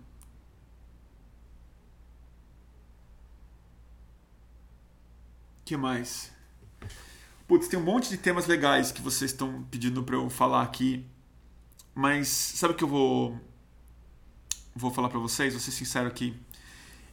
[5.72, 6.30] que mais?
[7.48, 11.06] Putz, tem um monte de temas legais que vocês estão pedindo para eu falar aqui.
[11.94, 13.40] Mas sabe o que eu vou
[14.76, 15.54] vou falar para vocês?
[15.54, 16.36] Vou ser sincero aqui.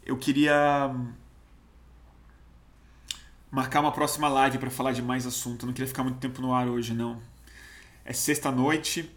[0.05, 0.95] Eu queria
[3.51, 5.63] marcar uma próxima live para falar de mais assunto.
[5.63, 7.21] Eu não queria ficar muito tempo no ar hoje, não.
[8.05, 9.11] É sexta noite.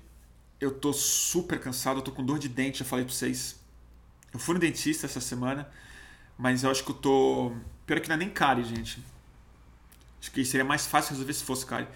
[0.59, 3.59] Eu tô super cansado, eu tô com dor de dente, já falei para vocês.
[4.31, 5.69] Eu fui no dentista essa semana,
[6.37, 7.51] mas eu acho que eu tô.
[7.85, 9.03] Pior que não é nem cárie, gente.
[10.19, 11.87] Acho que seria mais fácil resolver se fosse cárie.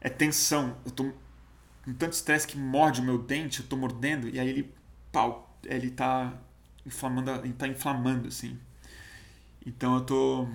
[0.00, 0.76] É tensão.
[0.84, 1.12] Eu tô
[1.84, 4.74] com tanto estresse que morde o meu dente, eu tô mordendo, e aí ele,
[5.12, 6.32] pau, ele tá
[6.86, 8.58] inflamando, ele tá inflamando, assim.
[9.66, 10.48] Então eu tô,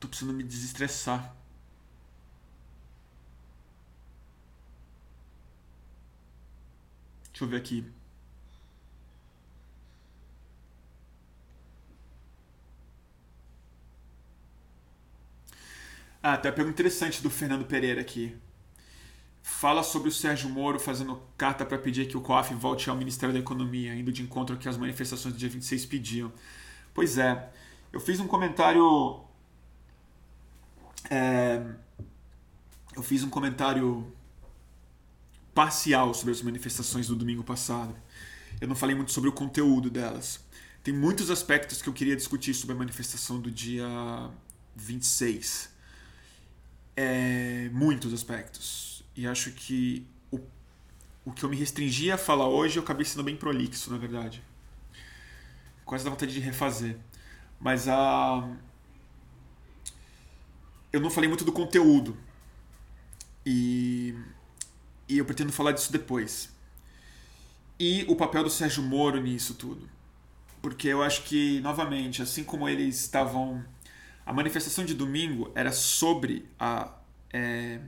[0.00, 1.34] tô precisando me desestressar.
[7.32, 7.84] Deixa eu ver aqui.
[16.22, 18.36] Ah, tem uma pergunta interessante do Fernando Pereira aqui.
[19.46, 23.32] Fala sobre o Sérgio Moro fazendo carta para pedir que o COAF volte ao Ministério
[23.32, 26.32] da Economia, indo de encontro que as manifestações do dia 26 pediam.
[26.92, 27.48] Pois é,
[27.92, 29.20] eu fiz um comentário.
[31.08, 31.64] É,
[32.96, 34.12] eu fiz um comentário
[35.54, 37.94] parcial sobre as manifestações do domingo passado.
[38.60, 40.40] Eu não falei muito sobre o conteúdo delas.
[40.82, 43.86] Tem muitos aspectos que eu queria discutir sobre a manifestação do dia
[44.74, 45.70] 26.
[46.96, 48.85] É, muitos aspectos.
[49.16, 50.38] E acho que o,
[51.24, 54.42] o que eu me restringi a falar hoje eu acabei sendo bem prolixo, na verdade.
[55.84, 56.98] Quase dá vontade de refazer.
[57.58, 58.48] Mas a.
[60.92, 62.16] Eu não falei muito do conteúdo.
[63.44, 64.14] E,
[65.08, 66.52] e eu pretendo falar disso depois.
[67.78, 69.88] E o papel do Sérgio Moro nisso tudo.
[70.60, 73.64] Porque eu acho que, novamente, assim como eles estavam.
[74.24, 76.92] A manifestação de domingo era sobre a.
[77.32, 77.80] É,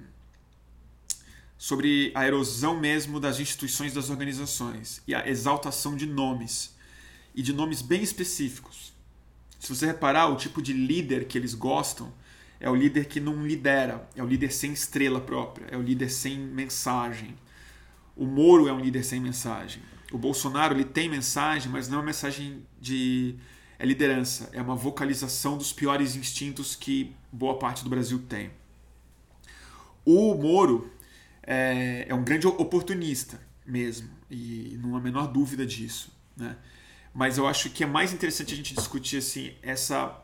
[1.58, 6.76] sobre a erosão mesmo das instituições das organizações e a exaltação de nomes
[7.34, 8.92] e de nomes bem específicos.
[9.58, 12.12] Se você reparar, o tipo de líder que eles gostam
[12.60, 16.10] é o líder que não lidera, é o líder sem estrela própria, é o líder
[16.10, 17.34] sem mensagem.
[18.16, 19.82] O Moro é um líder sem mensagem.
[20.12, 23.34] O Bolsonaro ele tem mensagem, mas não é uma mensagem de
[23.80, 28.50] é liderança, é uma vocalização dos piores instintos que boa parte do Brasil tem.
[30.04, 30.90] O Moro
[31.50, 36.12] é, é um grande oportunista mesmo, e não há a menor dúvida disso.
[36.36, 36.54] Né?
[37.14, 40.22] Mas eu acho que é mais interessante a gente discutir assim, essa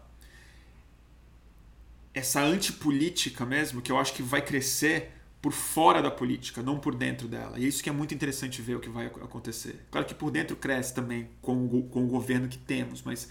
[2.12, 5.10] essa antipolítica mesmo, que eu acho que vai crescer
[5.42, 7.58] por fora da política, não por dentro dela.
[7.58, 9.84] E é isso que é muito interessante ver o que vai acontecer.
[9.90, 13.28] Claro que por dentro cresce também com o, com o governo que temos, mas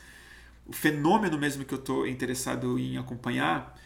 [0.66, 3.80] o fenômeno mesmo que eu estou interessado em acompanhar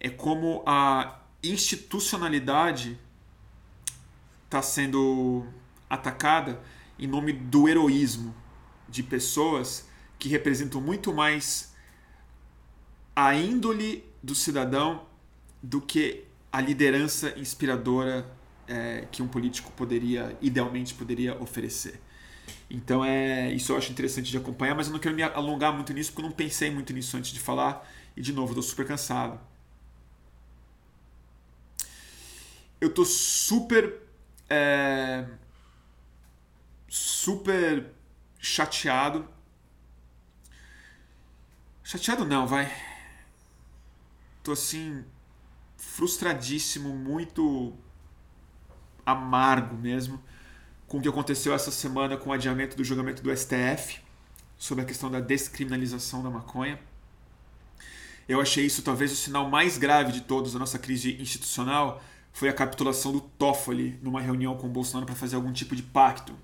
[0.00, 2.98] é como a institucionalidade
[4.46, 5.44] está sendo
[5.90, 6.60] atacada
[6.98, 8.34] em nome do heroísmo
[8.88, 9.88] de pessoas
[10.18, 11.74] que representam muito mais
[13.14, 15.06] a índole do cidadão
[15.62, 18.26] do que a liderança inspiradora
[18.66, 22.00] é, que um político poderia, idealmente, poderia oferecer.
[22.70, 25.92] Então é isso eu acho interessante de acompanhar, mas eu não quero me alongar muito
[25.92, 28.86] nisso porque eu não pensei muito nisso antes de falar e de novo estou super
[28.86, 29.38] cansado.
[32.80, 34.05] Eu tô super
[34.48, 35.24] é,
[36.88, 37.92] super
[38.38, 39.28] chateado.
[41.82, 42.72] Chateado não, vai.
[44.42, 45.04] Tô assim
[45.76, 47.74] frustradíssimo, muito
[49.04, 50.22] amargo mesmo
[50.86, 54.00] com o que aconteceu essa semana com o adiamento do julgamento do STF
[54.56, 56.78] sobre a questão da descriminalização da maconha.
[58.28, 62.02] Eu achei isso talvez o sinal mais grave de todos da nossa crise institucional
[62.36, 65.82] foi a capitulação do Toffoli numa reunião com o Bolsonaro para fazer algum tipo de
[65.82, 66.34] pacto.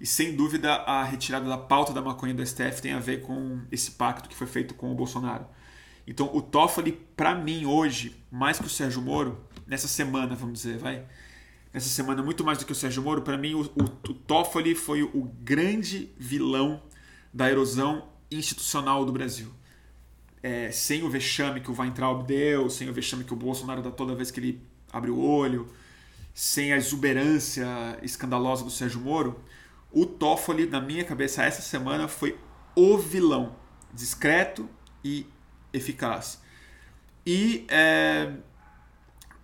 [0.00, 3.60] E sem dúvida a retirada da pauta da maconha do STF tem a ver com
[3.70, 5.44] esse pacto que foi feito com o Bolsonaro.
[6.06, 10.78] Então o Toffoli, para mim hoje, mais que o Sérgio Moro, nessa semana, vamos dizer,
[10.78, 11.04] vai,
[11.74, 14.74] nessa semana muito mais do que o Sérgio Moro, para mim o, o, o Toffoli
[14.74, 16.82] foi o, grande vilão
[17.34, 19.52] da erosão institucional do Brasil.
[20.42, 23.90] É, sem o vexame que o Weintraub deu, sem o vexame que o Bolsonaro dá
[23.90, 25.68] toda vez que ele abre o olho,
[26.32, 27.66] sem a exuberância
[28.02, 29.40] escandalosa do Sérgio Moro,
[29.92, 32.38] o Toffoli, na minha cabeça, essa semana foi
[32.74, 33.54] o vilão.
[33.92, 34.68] Discreto
[35.04, 35.26] e
[35.72, 36.40] eficaz.
[37.24, 38.32] E é,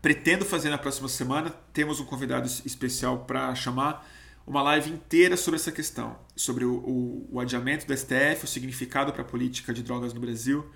[0.02, 4.08] pretendo fazer na próxima semana, temos um convidado especial para chamar
[4.46, 9.12] uma live inteira sobre essa questão, sobre o, o, o adiamento do STF, o significado
[9.12, 10.68] para a política de drogas no Brasil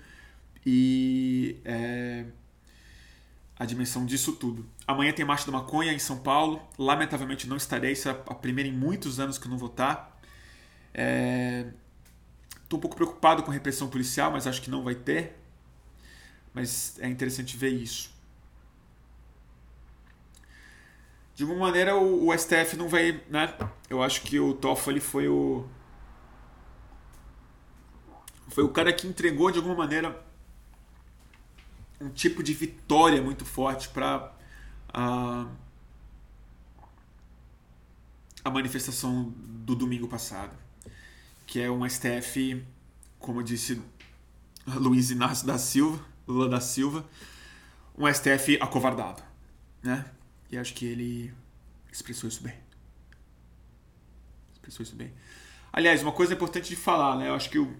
[0.65, 2.25] e é,
[3.57, 4.65] a dimensão disso tudo.
[4.85, 6.61] Amanhã tem Marcha da Maconha em São Paulo.
[6.77, 10.19] Lamentavelmente não estarei, será a primeira em muitos anos que eu não vou estar.
[10.93, 12.77] Estou é...
[12.77, 15.37] um pouco preocupado com a repressão policial, mas acho que não vai ter.
[16.53, 18.13] Mas é interessante ver isso.
[21.33, 23.21] De alguma maneira o, o STF não vai.
[23.29, 23.53] Né?
[23.89, 25.65] Eu acho que o Toffoli foi o.
[28.49, 30.24] Foi o cara que entregou de alguma maneira
[31.99, 34.33] um tipo de vitória muito forte para
[34.89, 35.47] a,
[38.43, 40.55] a manifestação do domingo passado,
[41.45, 42.63] que é um STF,
[43.19, 43.81] como disse
[44.67, 47.05] Luiz Inácio da Silva, Lula da Silva,
[47.97, 49.23] um STF acovardado,
[49.81, 50.05] né?
[50.51, 51.33] E acho que ele
[51.91, 52.55] expressou isso bem.
[54.53, 55.13] Expressou isso bem.
[55.71, 57.29] Aliás, uma coisa importante de falar, né?
[57.29, 57.75] Eu acho que o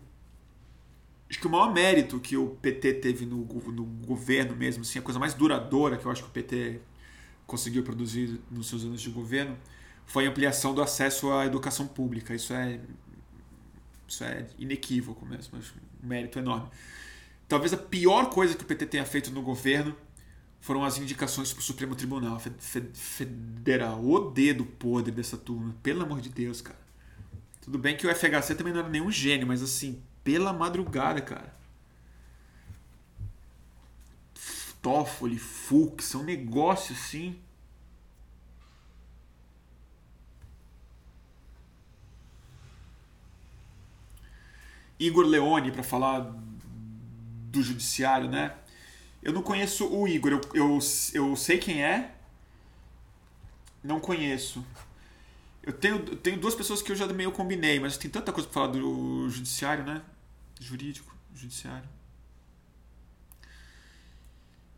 [1.30, 5.02] acho que o maior mérito que o PT teve no, no governo mesmo, assim, a
[5.02, 6.80] coisa mais duradoura que eu acho que o PT
[7.48, 9.58] conseguiu produzir nos seus anos de governo
[10.06, 12.34] foi a ampliação do acesso à educação pública.
[12.34, 12.80] Isso é,
[14.08, 15.58] isso é inequívoco mesmo,
[16.04, 16.70] um mérito enorme.
[17.48, 19.96] Talvez a pior coisa que o PT tenha feito no governo
[20.60, 22.42] foram as indicações para o Supremo Tribunal
[22.94, 24.04] Federal.
[24.04, 26.80] O dedo podre dessa turma, pelo amor de Deus, cara.
[27.62, 31.56] Tudo bem que o FHC também não era nenhum gênio, mas assim, pela madrugada, cara.
[34.82, 37.40] Toffoli, Fux, são negócios assim
[45.00, 46.34] Igor Leone para falar
[47.52, 48.56] do judiciário, né?
[49.22, 50.80] Eu não conheço o Igor, eu, eu,
[51.14, 52.16] eu sei quem é,
[53.84, 54.66] não conheço.
[55.64, 58.54] Eu tenho, tenho duas pessoas que eu já meio combinei, mas tem tanta coisa para
[58.54, 60.02] falar do judiciário, né?
[60.60, 61.88] Jurídico, judiciário.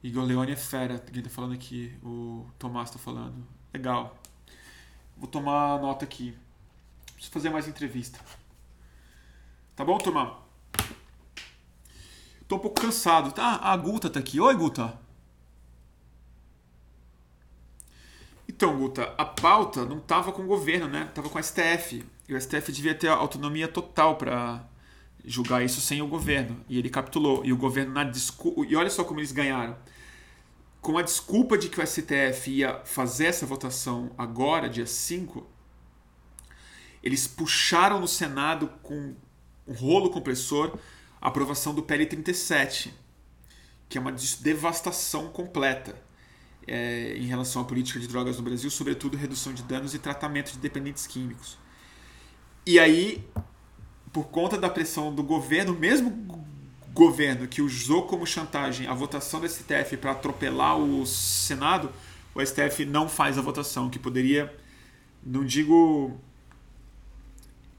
[0.04, 3.46] Igor Leone é fera, quem tá falando aqui, o Tomás tá falando.
[3.74, 4.18] Legal.
[5.18, 6.38] Vou tomar nota aqui.
[7.14, 8.20] Preciso fazer mais entrevista.
[9.76, 10.40] Tá bom, turma?
[12.48, 13.32] Tô um pouco cansado.
[13.32, 14.40] Tá, a Guta tá aqui.
[14.40, 14.98] Oi, Guta.
[18.48, 21.12] Então, Guta, a pauta não tava com o governo, né?
[21.14, 22.06] Tava com a STF.
[22.28, 24.64] E o STF devia ter autonomia total para
[25.26, 26.60] julgar isso sem o governo.
[26.70, 27.46] E ele capitulou.
[27.46, 28.66] E o governo, na desculpa.
[28.66, 29.78] E olha só como eles ganharam.
[30.82, 35.46] Com a desculpa de que o STF ia fazer essa votação agora, dia 5,
[37.04, 39.16] eles puxaram no Senado com
[39.68, 40.78] um rolo compressor
[41.20, 42.94] a aprovação do PL 37,
[43.90, 46.02] que é uma devastação completa
[46.68, 50.52] é, em relação à política de drogas no Brasil, sobretudo redução de danos e tratamento
[50.52, 51.58] de dependentes químicos.
[52.66, 53.26] E aí,
[54.12, 56.12] por conta da pressão do governo, mesmo
[56.94, 61.92] governo que usou como chantagem a votação do STF para atropelar o Senado,
[62.34, 64.56] o STF não faz a votação, que poderia,
[65.24, 66.20] não digo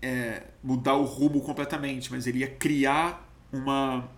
[0.00, 4.08] é, mudar o rumo completamente, mas ele ia criar uma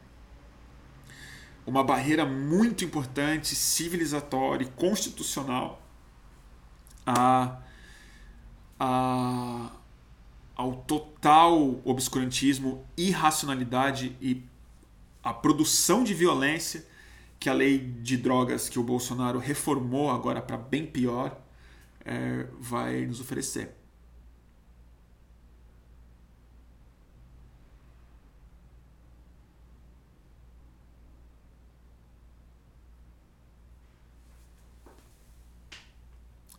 [1.66, 5.80] uma barreira muito importante, civilizatória e constitucional
[7.06, 7.58] a,
[8.78, 9.70] a,
[10.60, 14.42] ao total obscurantismo, irracionalidade e
[15.22, 16.86] a produção de violência
[17.38, 21.40] que a lei de drogas que o Bolsonaro reformou agora para bem pior
[22.04, 23.74] é, vai nos oferecer.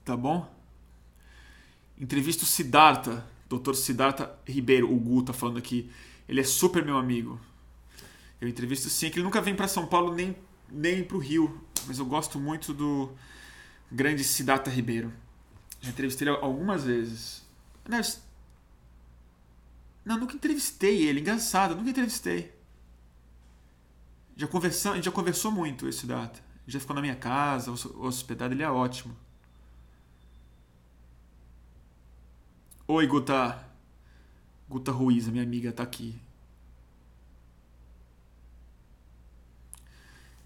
[0.04, 0.50] Tá bom?
[2.00, 3.24] Entrevista o Siddhartha,
[3.60, 3.74] Dr.
[3.74, 5.90] Siddhartha Ribeiro, o Gu tá falando aqui.
[6.28, 7.40] Ele é super meu amigo.
[8.40, 10.36] Eu entrevisto sim, que ele nunca vem para São Paulo nem,
[10.70, 13.12] nem pro Rio, mas eu gosto muito do
[13.92, 15.12] grande Siddhartha Ribeiro.
[15.80, 17.46] Já entrevistei ele algumas vezes.
[20.04, 22.52] Não, nunca entrevistei ele, engraçado, nunca entrevistei.
[24.36, 26.40] Já conversamos, a gente já conversou muito esse data.
[26.66, 29.16] Já ficou na minha casa, hospedado, ele é ótimo.
[32.94, 33.58] Oi, Guta.
[34.68, 36.14] Guta Ruiz, minha amiga, tá aqui.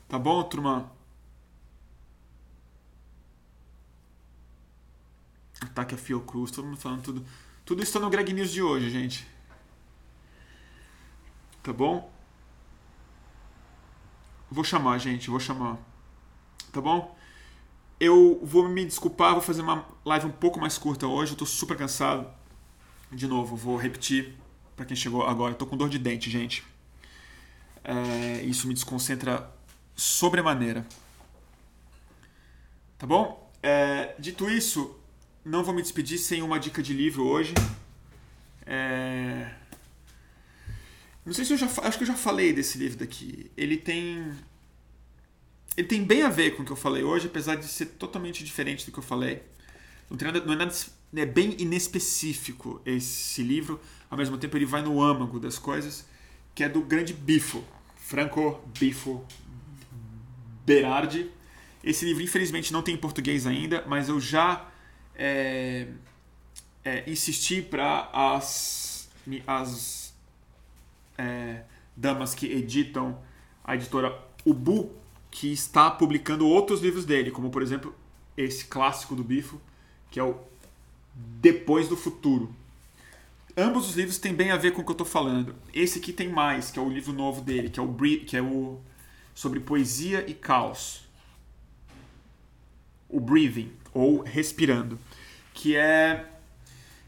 [0.08, 0.92] Tá bom, turma?
[5.60, 7.26] Ataque a Fiocruz, todo mundo falando tudo.
[7.66, 9.28] Tudo está no Greg News de hoje, gente.
[11.64, 12.14] Tá bom?
[14.52, 15.80] Vou chamar, gente, vou chamar.
[16.72, 17.15] Tá bom?
[18.00, 21.46] Eu vou me desculpar, vou fazer uma live um pouco mais curta hoje, eu tô
[21.46, 22.28] super cansado.
[23.12, 24.36] De novo, vou repetir
[24.76, 26.64] para quem chegou agora, eu tô com dor de dente, gente.
[27.84, 29.50] É, isso me desconcentra
[29.96, 30.86] sobremaneira.
[32.98, 33.52] Tá bom?
[33.62, 35.00] É, dito isso,
[35.44, 37.54] não vou me despedir sem uma dica de livro hoje.
[38.66, 39.54] É...
[41.26, 43.52] Não sei se eu já acho que eu já falei desse livro daqui.
[43.56, 44.34] Ele tem
[45.78, 48.44] ele tem bem a ver com o que eu falei hoje, apesar de ser totalmente
[48.44, 49.44] diferente do que eu falei.
[50.10, 50.74] Não, tem nada, não é nada
[51.16, 53.80] é bem inespecífico esse livro,
[54.10, 56.06] ao mesmo tempo ele vai no âmago das coisas,
[56.54, 57.64] que é do grande Bifo,
[57.96, 59.26] Franco Bifo
[60.66, 61.30] Berardi.
[61.84, 64.70] Esse livro, infelizmente, não tem em português ainda, mas eu já
[65.16, 65.88] é,
[66.84, 69.10] é, insisti para as,
[69.46, 70.14] as
[71.18, 71.64] é,
[71.96, 73.22] damas que editam
[73.64, 74.92] a editora Ubu
[75.36, 77.94] que está publicando outros livros dele, como por exemplo
[78.38, 79.60] esse clássico do Bifo,
[80.10, 80.40] que é o
[81.14, 82.56] Depois do Futuro.
[83.58, 85.54] Ambos os livros têm bem a ver com o que eu estou falando.
[85.74, 87.94] Esse aqui tem mais, que é o livro novo dele, que é o,
[88.26, 88.80] que é o
[89.34, 91.04] sobre poesia e caos.
[93.10, 94.98] o breathing, ou respirando,
[95.54, 96.30] que é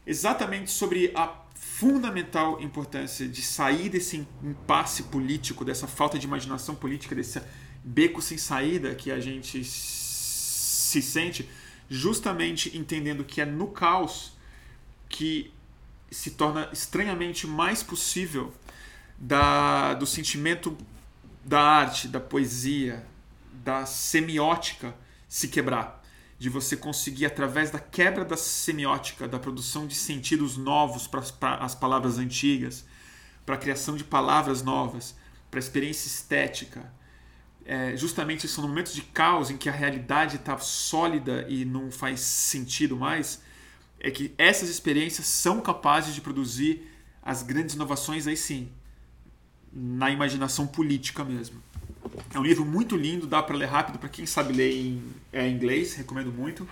[0.06, 7.14] exatamente sobre a fundamental importância de sair desse impasse político, dessa falta de imaginação política,
[7.14, 7.40] desse
[7.88, 11.48] beco sem saída que a gente se sente,
[11.88, 14.32] justamente entendendo que é no caos
[15.08, 15.52] que
[16.10, 18.52] se torna estranhamente mais possível
[19.18, 20.76] da, do sentimento
[21.44, 23.06] da arte, da poesia,
[23.64, 24.94] da semiótica
[25.28, 25.98] se quebrar.
[26.38, 31.20] De você conseguir, através da quebra da semiótica, da produção de sentidos novos para
[31.64, 32.84] as palavras antigas,
[33.44, 35.16] para a criação de palavras novas,
[35.50, 36.92] para a experiência estética.
[37.70, 42.20] É, justamente são momentos de caos em que a realidade está sólida e não faz
[42.20, 43.42] sentido mais,
[44.00, 46.88] é que essas experiências são capazes de produzir
[47.22, 48.70] as grandes inovações aí sim,
[49.70, 51.62] na imaginação política mesmo.
[52.32, 55.46] É um livro muito lindo, dá para ler rápido para quem sabe ler em é,
[55.46, 56.66] inglês, recomendo muito,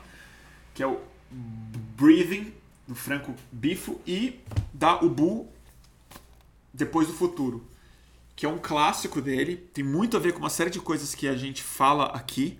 [0.74, 0.98] que é o
[1.31, 2.55] Breathing
[2.89, 4.40] do Franco Bifo e
[4.73, 5.47] da Ubu
[6.73, 7.62] Depois do Futuro,
[8.37, 11.27] que é um clássico dele, tem muito a ver com uma série de coisas que
[11.27, 12.59] a gente fala aqui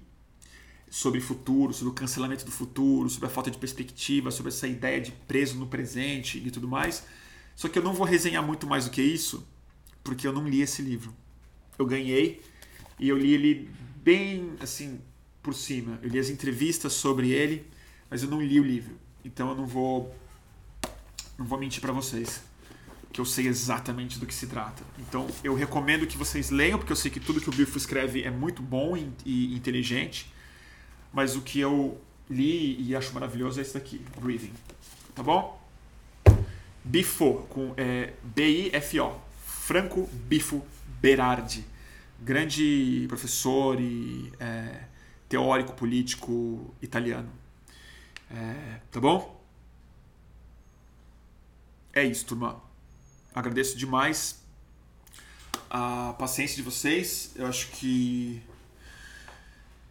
[0.90, 4.98] sobre futuro, sobre o cancelamento do futuro, sobre a falta de perspectiva, sobre essa ideia
[4.98, 7.05] de preso no presente e tudo mais.
[7.55, 9.47] Só que eu não vou resenhar muito mais do que isso,
[10.03, 11.15] porque eu não li esse livro.
[11.78, 12.40] Eu ganhei
[12.98, 14.98] e eu li ele bem assim
[15.43, 15.98] por cima.
[16.03, 17.66] Eu li as entrevistas sobre ele,
[18.09, 18.97] mas eu não li o livro.
[19.23, 20.15] Então eu não vou
[21.36, 22.45] não vou mentir para vocês
[23.16, 24.84] que eu sei exatamente do que se trata.
[24.98, 28.22] Então eu recomendo que vocês leiam, porque eu sei que tudo que o Biffo escreve
[28.22, 30.30] é muito bom e, e inteligente
[31.16, 31.98] mas o que eu
[32.28, 34.52] li e acho maravilhoso é esse daqui, Breathing.
[35.14, 35.59] Tá bom?
[36.84, 39.18] Bifo, com é, B-I-F-O.
[39.43, 40.62] Franco Bifo
[41.01, 41.64] Berardi.
[42.20, 44.82] Grande professor e é,
[45.26, 47.30] teórico político italiano.
[48.30, 49.43] É, tá bom?
[51.94, 52.62] É isso, turma.
[53.36, 54.42] Agradeço demais
[55.68, 57.32] a paciência de vocês.
[57.36, 58.42] Eu acho que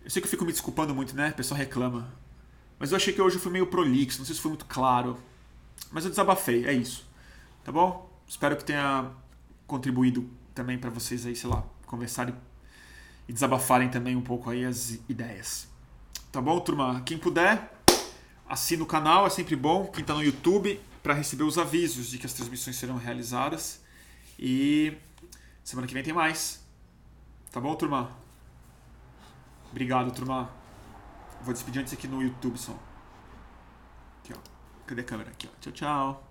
[0.04, 1.30] eu sei que eu fico me desculpando muito, né?
[1.30, 2.12] O pessoal reclama.
[2.80, 5.20] Mas eu achei que hoje eu fui meio prolixo, não sei se foi muito claro.
[5.92, 7.08] Mas eu desabafei, é isso.
[7.64, 8.12] Tá bom?
[8.28, 9.12] Espero que tenha
[9.68, 12.34] contribuído também para vocês aí, sei lá, conversarem
[13.28, 15.68] e desabafarem também um pouco aí as ideias.
[16.32, 17.04] Tá bom, turma?
[17.06, 17.72] Quem puder,
[18.50, 19.86] assina o canal, é sempre bom.
[19.86, 23.80] Quem está no YouTube, para receber os avisos de que as transmissões serão realizadas.
[24.40, 24.98] E
[25.64, 26.66] semana que vem tem mais.
[27.52, 28.10] Tá bom, turma?
[29.70, 30.50] Obrigado, turma.
[31.44, 32.76] Vou despedir antes aqui no YouTube só.
[34.24, 34.40] Aqui, ó.
[34.88, 35.30] Cadê a câmera?
[35.30, 35.62] Aqui, ó.
[35.62, 36.25] Tchau, tchau.